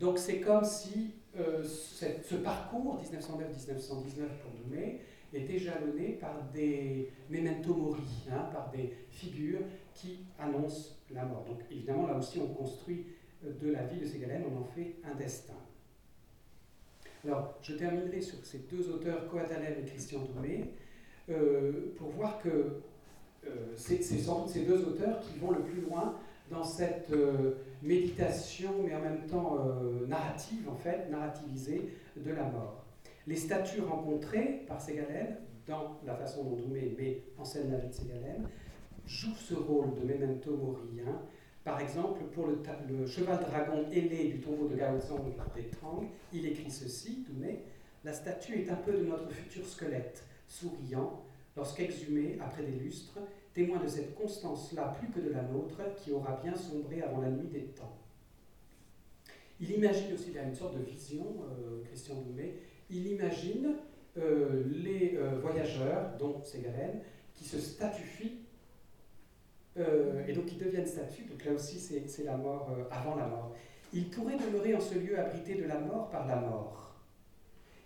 [0.00, 5.00] Donc c'est comme si euh, ce parcours 1909-1919 pour Douai
[5.34, 9.60] était jalonné par des memento mori, hein, par des figures
[9.94, 11.44] qui annoncent la mort.
[11.46, 13.06] Donc évidemment, là aussi, on construit
[13.44, 15.54] euh, de la vie de Ségalène, on en fait un destin.
[17.24, 20.72] Alors, je terminerai sur ces deux auteurs, Coatalem et Christian Doumé,
[21.30, 25.80] euh, pour voir que euh, c'est sans doute ces deux auteurs qui vont le plus
[25.80, 26.14] loin
[26.50, 27.12] dans cette
[27.82, 29.58] méditation, mais en même temps
[30.06, 32.86] narrative, en fait, narrativisée de la mort.
[33.26, 35.36] Les statues rencontrées par Ségalène,
[35.66, 38.48] dans la façon dont Doumé met en scène la vie de Ségalène,
[39.08, 41.00] joue ce rôle de memento mori.
[41.64, 46.70] Par exemple, pour le, cheval dragon ailé du tombeau de Gaozong des Tang, il écrit
[46.70, 47.62] ceci, Doumé,
[48.04, 51.24] La statue est un peu de notre futur squelette, souriant,
[51.56, 53.18] lorsqu'exhumé après des lustres,
[53.54, 57.30] témoin de cette constance-là plus que de la nôtre, qui aura bien sombré avant la
[57.30, 57.96] nuit des temps.
[59.60, 62.54] Il imagine aussi, il a une sorte de vision, euh, Christian Doumé,
[62.90, 63.74] il imagine
[64.16, 67.00] euh, les euh, voyageurs, dont Ségalène,
[67.34, 68.47] qui se statufient
[69.78, 71.24] euh, et donc ils deviennent statues.
[71.24, 73.54] Donc là aussi, c'est la mort euh, avant la mort.
[73.92, 76.94] Il pourrait demeurer en ce lieu abrité de la mort par la mort.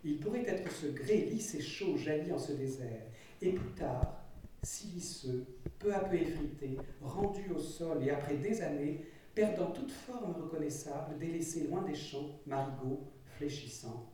[0.04, 3.02] Il pourrait être ce grès lisse et chaud jailli en ce désert.
[3.40, 4.22] Et plus tard,
[4.62, 5.44] siliceux,
[5.78, 11.18] peu à peu effrité, rendu au sol et après des années, perdant toute forme reconnaissable,
[11.18, 13.00] délaissé loin des champs, marigots,
[13.36, 14.06] fléchissants,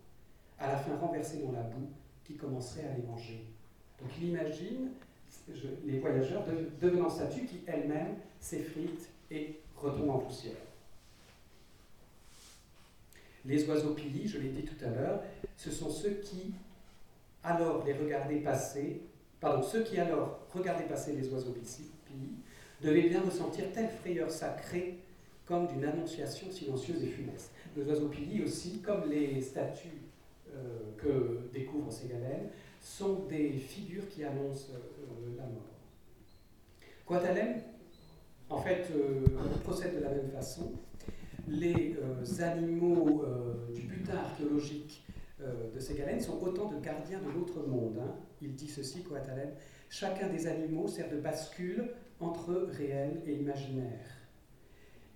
[0.58, 1.90] à la fin renversé dans la boue
[2.24, 3.44] qui commencerait à les manger.
[4.00, 4.90] Donc il imagine
[5.84, 6.44] les voyageurs
[6.80, 10.56] devenant statues qui elles-mêmes s'effritent et retombent en poussière.
[13.44, 15.22] Les oiseaux pilis, je l'ai dit tout à l'heure,
[15.56, 16.52] ce sont ceux qui
[17.42, 19.00] alors les regardaient passer,
[19.40, 22.34] pardon, ceux qui alors regardaient passer les oiseaux pilis
[22.82, 24.98] devaient bien ressentir telle frayeur sacrée
[25.46, 27.50] comme d'une annonciation silencieuse et funeste.
[27.76, 29.88] Les oiseaux pilis aussi, comme les statues
[30.54, 32.48] euh, que découvre Ségalène,
[32.88, 35.62] sont des figures qui annoncent euh, la mort.
[37.06, 37.60] Quatalem,
[38.48, 39.24] en fait, euh,
[39.62, 40.72] procède de la même façon.
[41.46, 43.24] Les euh, animaux
[43.74, 45.04] du butin archéologique
[45.40, 47.98] de Ségalène sont autant de gardiens de l'autre monde.
[48.02, 48.14] Hein.
[48.42, 49.50] Il dit ceci, Quatalem
[49.88, 54.10] Chacun des animaux sert de bascule entre réel et imaginaire.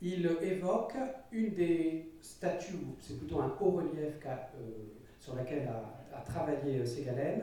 [0.01, 0.95] Il évoque
[1.33, 4.19] une des statues, c'est plutôt un haut relief
[5.19, 7.43] sur laquelle a, a travaillé Ségalène,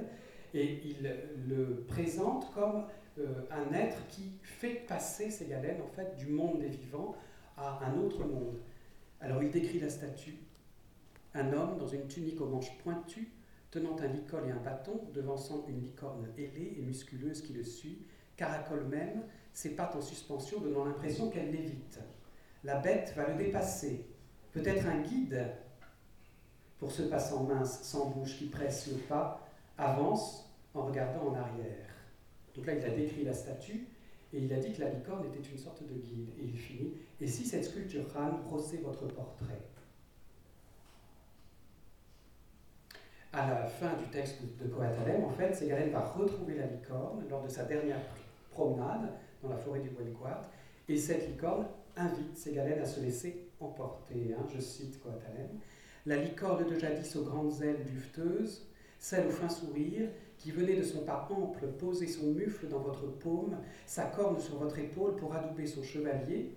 [0.54, 1.16] et il
[1.48, 2.86] le présente comme
[3.20, 7.16] euh, un être qui fait passer ces galènes en fait du monde des vivants
[7.58, 8.58] à un autre monde.
[9.22, 10.36] Alors il décrit la statue,
[11.34, 13.32] un homme dans une tunique aux manches pointues,
[13.72, 18.00] tenant un licol et un bâton, devançant une licorne ailée et musculeuse qui le suit,
[18.38, 22.00] caracole même, ses pattes en suspension, donnant l'impression qu'elle l'évite.
[22.64, 24.06] La bête va le dépasser,
[24.54, 25.52] peut-être un guide
[26.80, 29.46] pour ce passant mince, sans bouche, qui presse le pas,
[29.78, 31.90] avance en regardant en arrière.
[32.56, 33.88] Donc là, il a décrit la statue
[34.34, 36.30] et il a dit que la licorne était une sorte de guide.
[36.40, 39.62] Et il finit Et si cette sculpture rame brossait votre portrait?
[43.32, 47.44] À la fin du texte de Coatalem, en fait, Ségalène va retrouver la licorne lors
[47.44, 48.02] de sa dernière
[48.52, 49.12] promenade
[49.44, 50.46] dans la forêt du Bois-de-Quart,
[50.88, 54.34] et cette licorne invite Ségalène à se laisser emporter.
[54.38, 55.60] Hein, je cite Coatalem
[56.06, 58.70] La licorne de jadis aux grandes ailes duveteuses
[59.00, 63.08] celle au fin sourire, qui venait de son pas ample poser son mufle dans votre
[63.08, 66.52] paume, sa corne sur votre épaule pour adouber son chevalier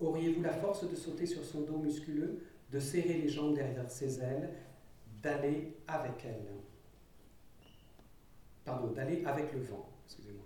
[0.00, 2.38] Auriez-vous la force de sauter sur son dos musculeux,
[2.70, 4.50] de serrer les jambes derrière ses ailes,
[5.22, 6.46] d'aller avec elle?
[8.64, 9.88] Pardon, d'aller avec le vent.
[10.06, 10.44] Excusez-moi.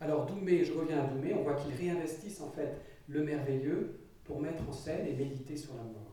[0.00, 4.40] Alors Doumé, je reviens à Doumé, on voit qu'il réinvestissent en fait le merveilleux pour
[4.40, 6.03] mettre en scène et méditer sur la mort,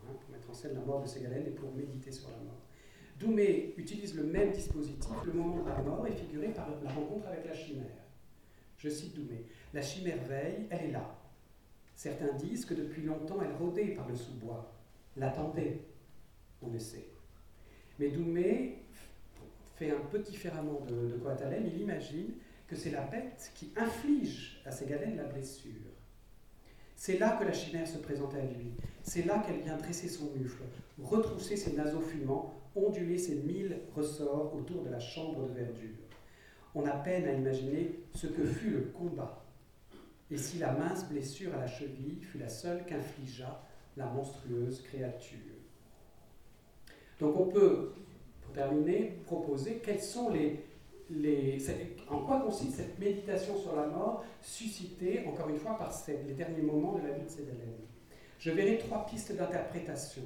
[0.52, 2.60] en scène la mort de Ségalène et pour méditer sur la mort.
[3.18, 7.28] Doumé utilise le même dispositif, le moment de la mort est figuré par la rencontre
[7.28, 7.86] avec la chimère.
[8.78, 9.46] Je cite Doumé.
[9.74, 11.16] La chimère veille, elle est là.
[11.96, 14.74] Certains disent que depuis longtemps elle rôdait par le sous-bois,
[15.16, 15.82] l'attendait,
[16.62, 17.08] on le sait.
[18.00, 18.80] Mais Doumé
[19.76, 22.32] fait un peu différemment de, de il imagine
[22.68, 25.91] que c'est la bête qui inflige à Ségalène la blessure.
[27.04, 28.74] C'est là que la chimère se présente à lui.
[29.02, 30.62] C'est là qu'elle vient dresser son mufle,
[31.02, 35.98] retrousser ses naseaux fumants, onduler ses mille ressorts autour de la chambre de verdure.
[36.76, 39.44] On a peine à imaginer ce que fut le combat.
[40.30, 43.64] Et si la mince blessure à la cheville fut la seule qu'infligea
[43.98, 45.40] la monstrueuse créature.
[47.20, 47.94] Donc on peut,
[48.44, 50.64] pour terminer, proposer quels sont les,
[52.10, 56.62] en quoi consiste cette méditation sur la mort suscitée, encore une fois, par les derniers
[56.62, 57.80] moments de la vie de Sédalène?
[58.40, 60.24] Je verrai trois pistes d'interprétation.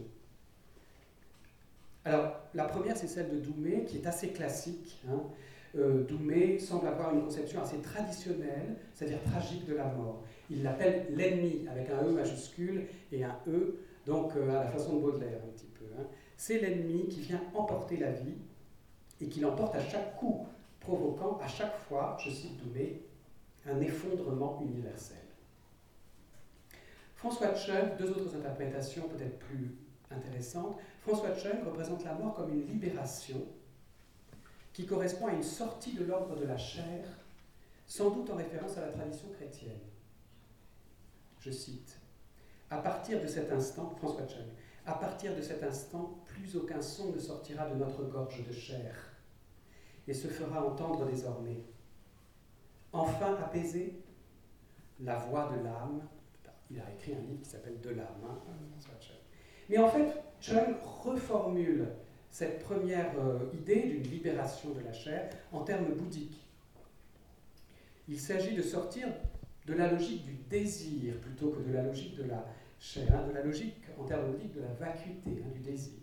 [2.05, 5.01] Alors, la première, c'est celle de Doumé, qui est assez classique.
[5.09, 5.23] Hein.
[5.75, 10.23] Euh, Doumé semble avoir une conception assez traditionnelle, c'est-à-dire tragique de la mort.
[10.49, 14.97] Il l'appelle l'ennemi, avec un E majuscule et un E, donc euh, à la façon
[14.97, 15.85] de Baudelaire un petit peu.
[15.99, 16.05] Hein.
[16.37, 18.37] C'est l'ennemi qui vient emporter la vie
[19.19, 20.45] et qui l'emporte à chaque coup,
[20.85, 23.01] provoquant à chaque fois, je cite Doumé,
[23.65, 25.17] un effondrement universel.
[27.15, 29.75] François Chung, deux autres interprétations peut-être plus
[30.11, 30.77] intéressantes.
[31.01, 33.41] François Chung représente la mort comme une libération
[34.73, 37.05] qui correspond à une sortie de l'ordre de la chair,
[37.87, 39.79] sans doute en référence à la tradition chrétienne.
[41.39, 41.97] Je cite,
[42.69, 44.45] À partir de cet instant, François Chung,
[44.85, 49.14] à partir de cet instant, plus aucun son ne sortira de notre gorge de chair
[50.07, 51.63] et se fera entendre désormais.
[52.93, 54.01] Enfin apaisé,
[54.99, 56.01] la voix de l'âme.
[56.71, 58.07] Il a écrit un livre qui s'appelle De l'âme.
[58.25, 58.39] Hein,
[59.69, 60.07] Mais en fait,
[60.39, 61.87] Chung reformule
[62.31, 66.41] cette première euh, idée d'une libération de la chair en termes bouddhiques.
[68.07, 69.07] Il s'agit de sortir
[69.65, 72.45] de la logique du désir plutôt que de la logique de la
[72.79, 75.93] chair, hein, de la logique en termes bouddhiques de la vacuité, hein, du désir.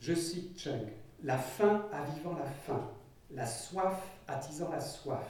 [0.00, 0.86] Je cite Chung
[1.24, 2.90] la faim avivant la faim,
[3.30, 3.98] la soif
[4.28, 5.26] attisant la soif,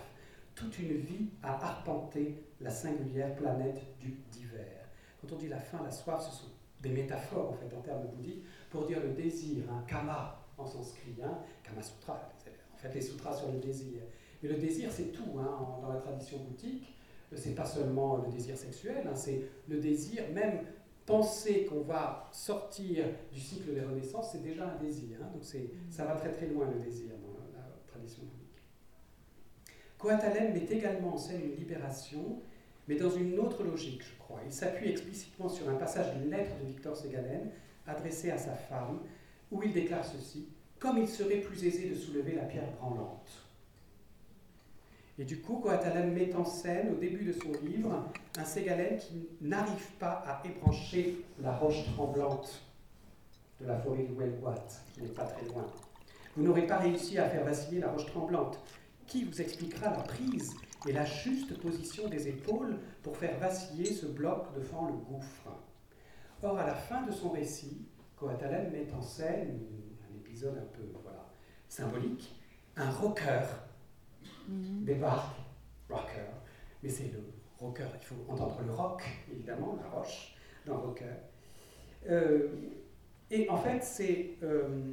[0.54, 4.88] toute une vie à arpenter la singulière planète du divers.
[5.20, 6.50] Quand on dit la faim, la soif, ce sont
[6.82, 11.16] des métaphores en fait en termes bouddhiques pour dire le désir, un kama en sanskrit,
[11.24, 12.28] hein, kama sutra,
[12.74, 14.02] en fait les sutras sur le désir.
[14.42, 16.90] Mais le désir c'est tout hein, dans la tradition bouddhique.
[17.36, 20.60] C'est pas seulement le désir sexuel, hein, c'est le désir même
[21.06, 25.18] penser qu'on va sortir du cycle des renaissances, c'est déjà un désir.
[25.22, 25.30] Hein.
[25.32, 25.44] donc
[25.90, 28.62] ça va très très loin le désir dans la, tradition bouddhique.
[29.98, 32.40] Coatalem met également en scène une libération,
[32.88, 34.40] mais dans une autre logique, je crois.
[34.44, 37.50] Il s'appuie explicitement sur un passage d'une lettre de Victor Ségalen
[37.86, 39.00] adressée à sa femme,
[39.50, 40.48] où il déclare ceci
[40.78, 43.43] Comme il serait plus aisé de soulever la pierre branlante.
[45.16, 48.04] Et du coup, Coatalem met en scène, au début de son livre,
[48.36, 52.62] un Ségalène qui n'arrive pas à ébrancher la roche tremblante
[53.60, 55.66] de la forêt de Huelguat, qui n'est pas très loin.
[56.36, 58.58] Vous n'aurez pas réussi à faire vaciller la roche tremblante.
[59.06, 60.54] Qui vous expliquera la prise
[60.88, 65.48] et la juste position des épaules pour faire vaciller ce bloc devant le gouffre?
[66.42, 67.86] Or, à la fin de son récit,
[68.16, 69.60] Coatalem met en scène
[70.10, 71.30] un épisode un peu voilà,
[71.68, 72.34] symbolique,
[72.76, 73.46] un rocker
[74.48, 74.84] Mhm.
[74.84, 75.36] débarque,
[75.88, 76.30] rocker,
[76.82, 77.20] mais c'est le
[77.58, 80.34] rocker, il faut entendre le rock, évidemment, la roche,
[80.66, 81.04] dans rocker.
[82.08, 82.48] Euh,
[83.30, 84.92] et en fait, c'est euh,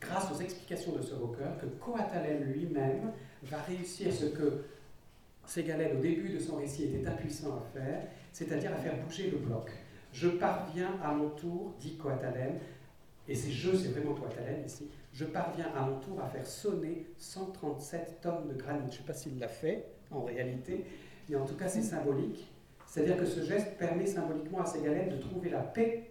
[0.00, 3.12] grâce aux explications de ce rocker que Coatalem lui-même
[3.42, 4.64] va réussir ce que
[5.46, 8.02] Ségalène, au début de son récit, était impuissant à faire,
[8.32, 9.70] c'est-à-dire à faire bouger le bloc.
[10.12, 12.58] Je parviens à mon tour, dit Coatalem,
[13.28, 17.06] et c'est je, c'est vraiment Coatalem ici, je parviens à mon tour à faire sonner
[17.18, 18.80] 137 tonnes de granit.
[18.80, 20.84] Je ne sais pas s'il l'a fait en réalité,
[21.28, 22.50] mais en tout cas c'est symbolique.
[22.86, 26.10] C'est-à-dire que ce geste permet symboliquement à Ségalène de trouver la paix,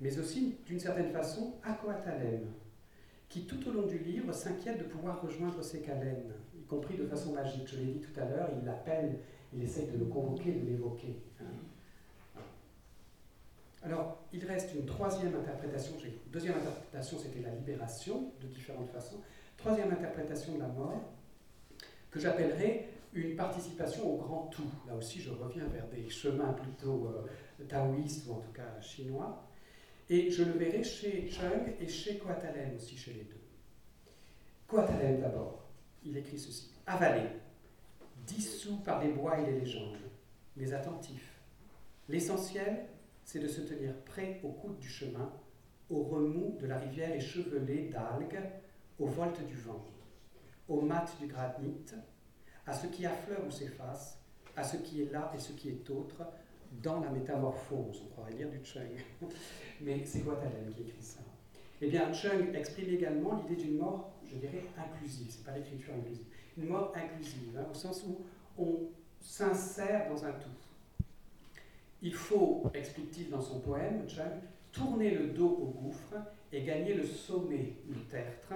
[0.00, 2.46] mais aussi d'une certaine façon à Coatalem,
[3.28, 7.32] qui tout au long du livre s'inquiète de pouvoir rejoindre Ségalène, y compris de façon
[7.32, 7.68] magique.
[7.68, 9.20] Je l'ai dit tout à l'heure, il l'appelle,
[9.54, 11.22] il essaye de le convoquer, de l'évoquer.
[11.40, 11.44] Hein.
[13.82, 15.94] Alors, il reste une troisième interprétation.
[16.30, 19.20] Deuxième interprétation, c'était la libération, de différentes façons.
[19.56, 21.00] Troisième interprétation de la mort,
[22.10, 24.70] que j'appellerais une participation au grand tout.
[24.86, 29.46] Là aussi, je reviens vers des chemins plutôt euh, taoïstes ou en tout cas chinois.
[30.08, 33.40] Et je le verrai chez Chung et chez Coatalem aussi, chez les deux.
[34.66, 35.68] Coatalem d'abord,
[36.04, 37.28] il écrit ceci Avalé,
[38.26, 39.98] dissous par les bois et les légendes,
[40.56, 41.40] mais attentif.
[42.08, 42.86] L'essentiel,
[43.30, 45.32] c'est de se tenir prêt au coude du chemin,
[45.88, 48.40] au remous de la rivière échevelée d'algues,
[48.98, 49.86] au volte du vent,
[50.68, 51.84] au mat du granit,
[52.66, 54.18] à ce qui affleure ou s'efface,
[54.56, 56.24] à ce qui est là et ce qui est autre,
[56.82, 58.02] dans la métamorphose.
[58.04, 58.98] On pourrait lire du Chung.
[59.80, 61.20] Mais c'est Guatalem qui écrit ça?
[61.80, 65.28] Eh bien, Chung exprime également l'idée d'une mort, je dirais, inclusive.
[65.30, 66.26] C'est pas l'écriture inclusive.
[66.58, 68.24] Une mort inclusive, hein, au sens où
[68.60, 68.88] on
[69.20, 70.50] s'insère dans un tout.
[72.02, 74.40] Il faut, explique-t-il dans son poème, Chung,
[74.72, 76.14] tourner le dos au gouffre
[76.52, 78.54] et gagner le sommet du tertre,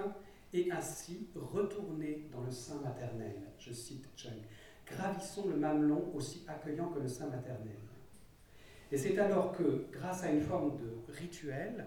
[0.53, 3.35] et ainsi retourner dans le sein maternel.
[3.59, 4.31] Je cite Chung.
[4.85, 7.75] Gravissons le mamelon aussi accueillant que le sein maternel.
[8.91, 11.85] Et c'est alors que, grâce à une forme de rituel,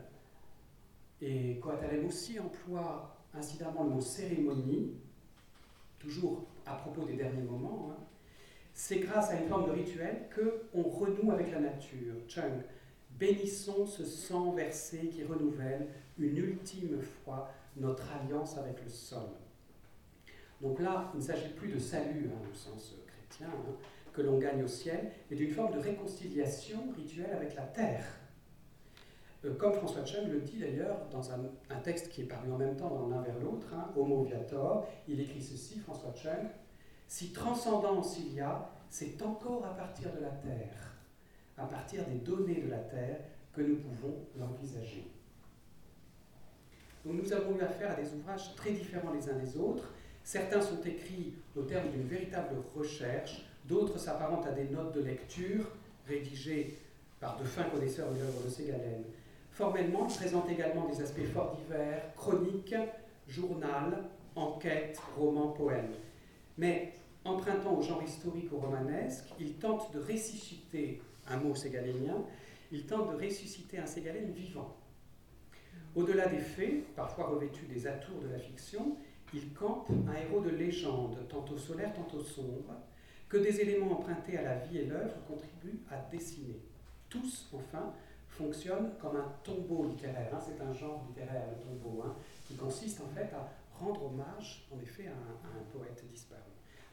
[1.20, 4.94] et Coatalem aussi emploie incidemment le mot cérémonie,
[5.98, 8.02] toujours à propos des derniers moments, hein,
[8.79, 12.14] c'est grâce à une forme de rituel qu'on renoue avec la nature.
[12.29, 12.62] Chung,
[13.18, 19.31] bénissons ce sang versé qui renouvelle une ultime fois notre alliance avec le sol.
[20.61, 23.74] Donc là, il ne s'agit plus de salut hein, au sens chrétien, hein,
[24.12, 28.05] que l'on gagne au ciel, mais d'une forme de réconciliation rituelle avec la terre.
[29.45, 31.41] Euh, comme François Chung le dit d'ailleurs dans un,
[31.83, 35.18] texte qui est paru en même temps dans l'un vers l'autre, hein, Homo Viator, il
[35.20, 36.47] écrit ceci, François Chung,
[37.09, 40.92] Si transcendance il y a, c'est encore à partir de la terre,
[41.56, 43.18] à partir des données de la terre,
[43.54, 45.11] que nous pouvons l'envisager.
[47.04, 49.90] Donc nous avons eu affaire à des ouvrages très différents les uns des autres.
[50.22, 55.64] Certains sont écrits au terme d'une véritable recherche, d'autres s'apparentent à des notes de lecture
[56.06, 56.76] rédigées
[57.20, 59.04] par de fins connaisseurs de l'œuvre de Ségalène.
[59.50, 62.74] Formellement, ils présentent également des aspects fort divers, chroniques,
[63.26, 64.04] journal,
[64.36, 65.88] enquête, roman, poème.
[66.59, 66.92] Mais
[67.29, 72.24] empruntant au genre historique ou romanesque, ils tentent de ressusciter un mot ségalénien,
[72.72, 74.76] ils tentent de ressusciter un Ségalène vivant.
[75.95, 78.97] Au-delà des faits, parfois revêtus des atours de la fiction,
[79.35, 82.74] il campe un héros de légende, tantôt solaire, tantôt sombre,
[83.29, 86.61] que des éléments empruntés à la vie et l'œuvre contribuent à dessiner.
[87.09, 87.93] Tous, enfin,
[88.29, 90.31] fonctionnent comme un tombeau littéraire.
[90.33, 90.41] Hein.
[90.41, 92.14] C'est un genre littéraire, le tombeau, hein,
[92.47, 96.47] qui consiste en fait à rendre hommage, en effet, à un, poète disparu.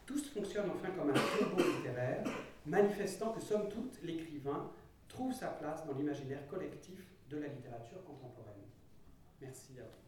[0.06, 2.24] Tous fonctionnent enfin comme un tombeau littéraire,
[2.66, 4.72] manifestant que, somme toute, l'écrivain
[5.08, 8.54] trouve sa place dans l'imaginaire collectif de la littérature contemporaine.
[9.42, 10.05] Merci à vous.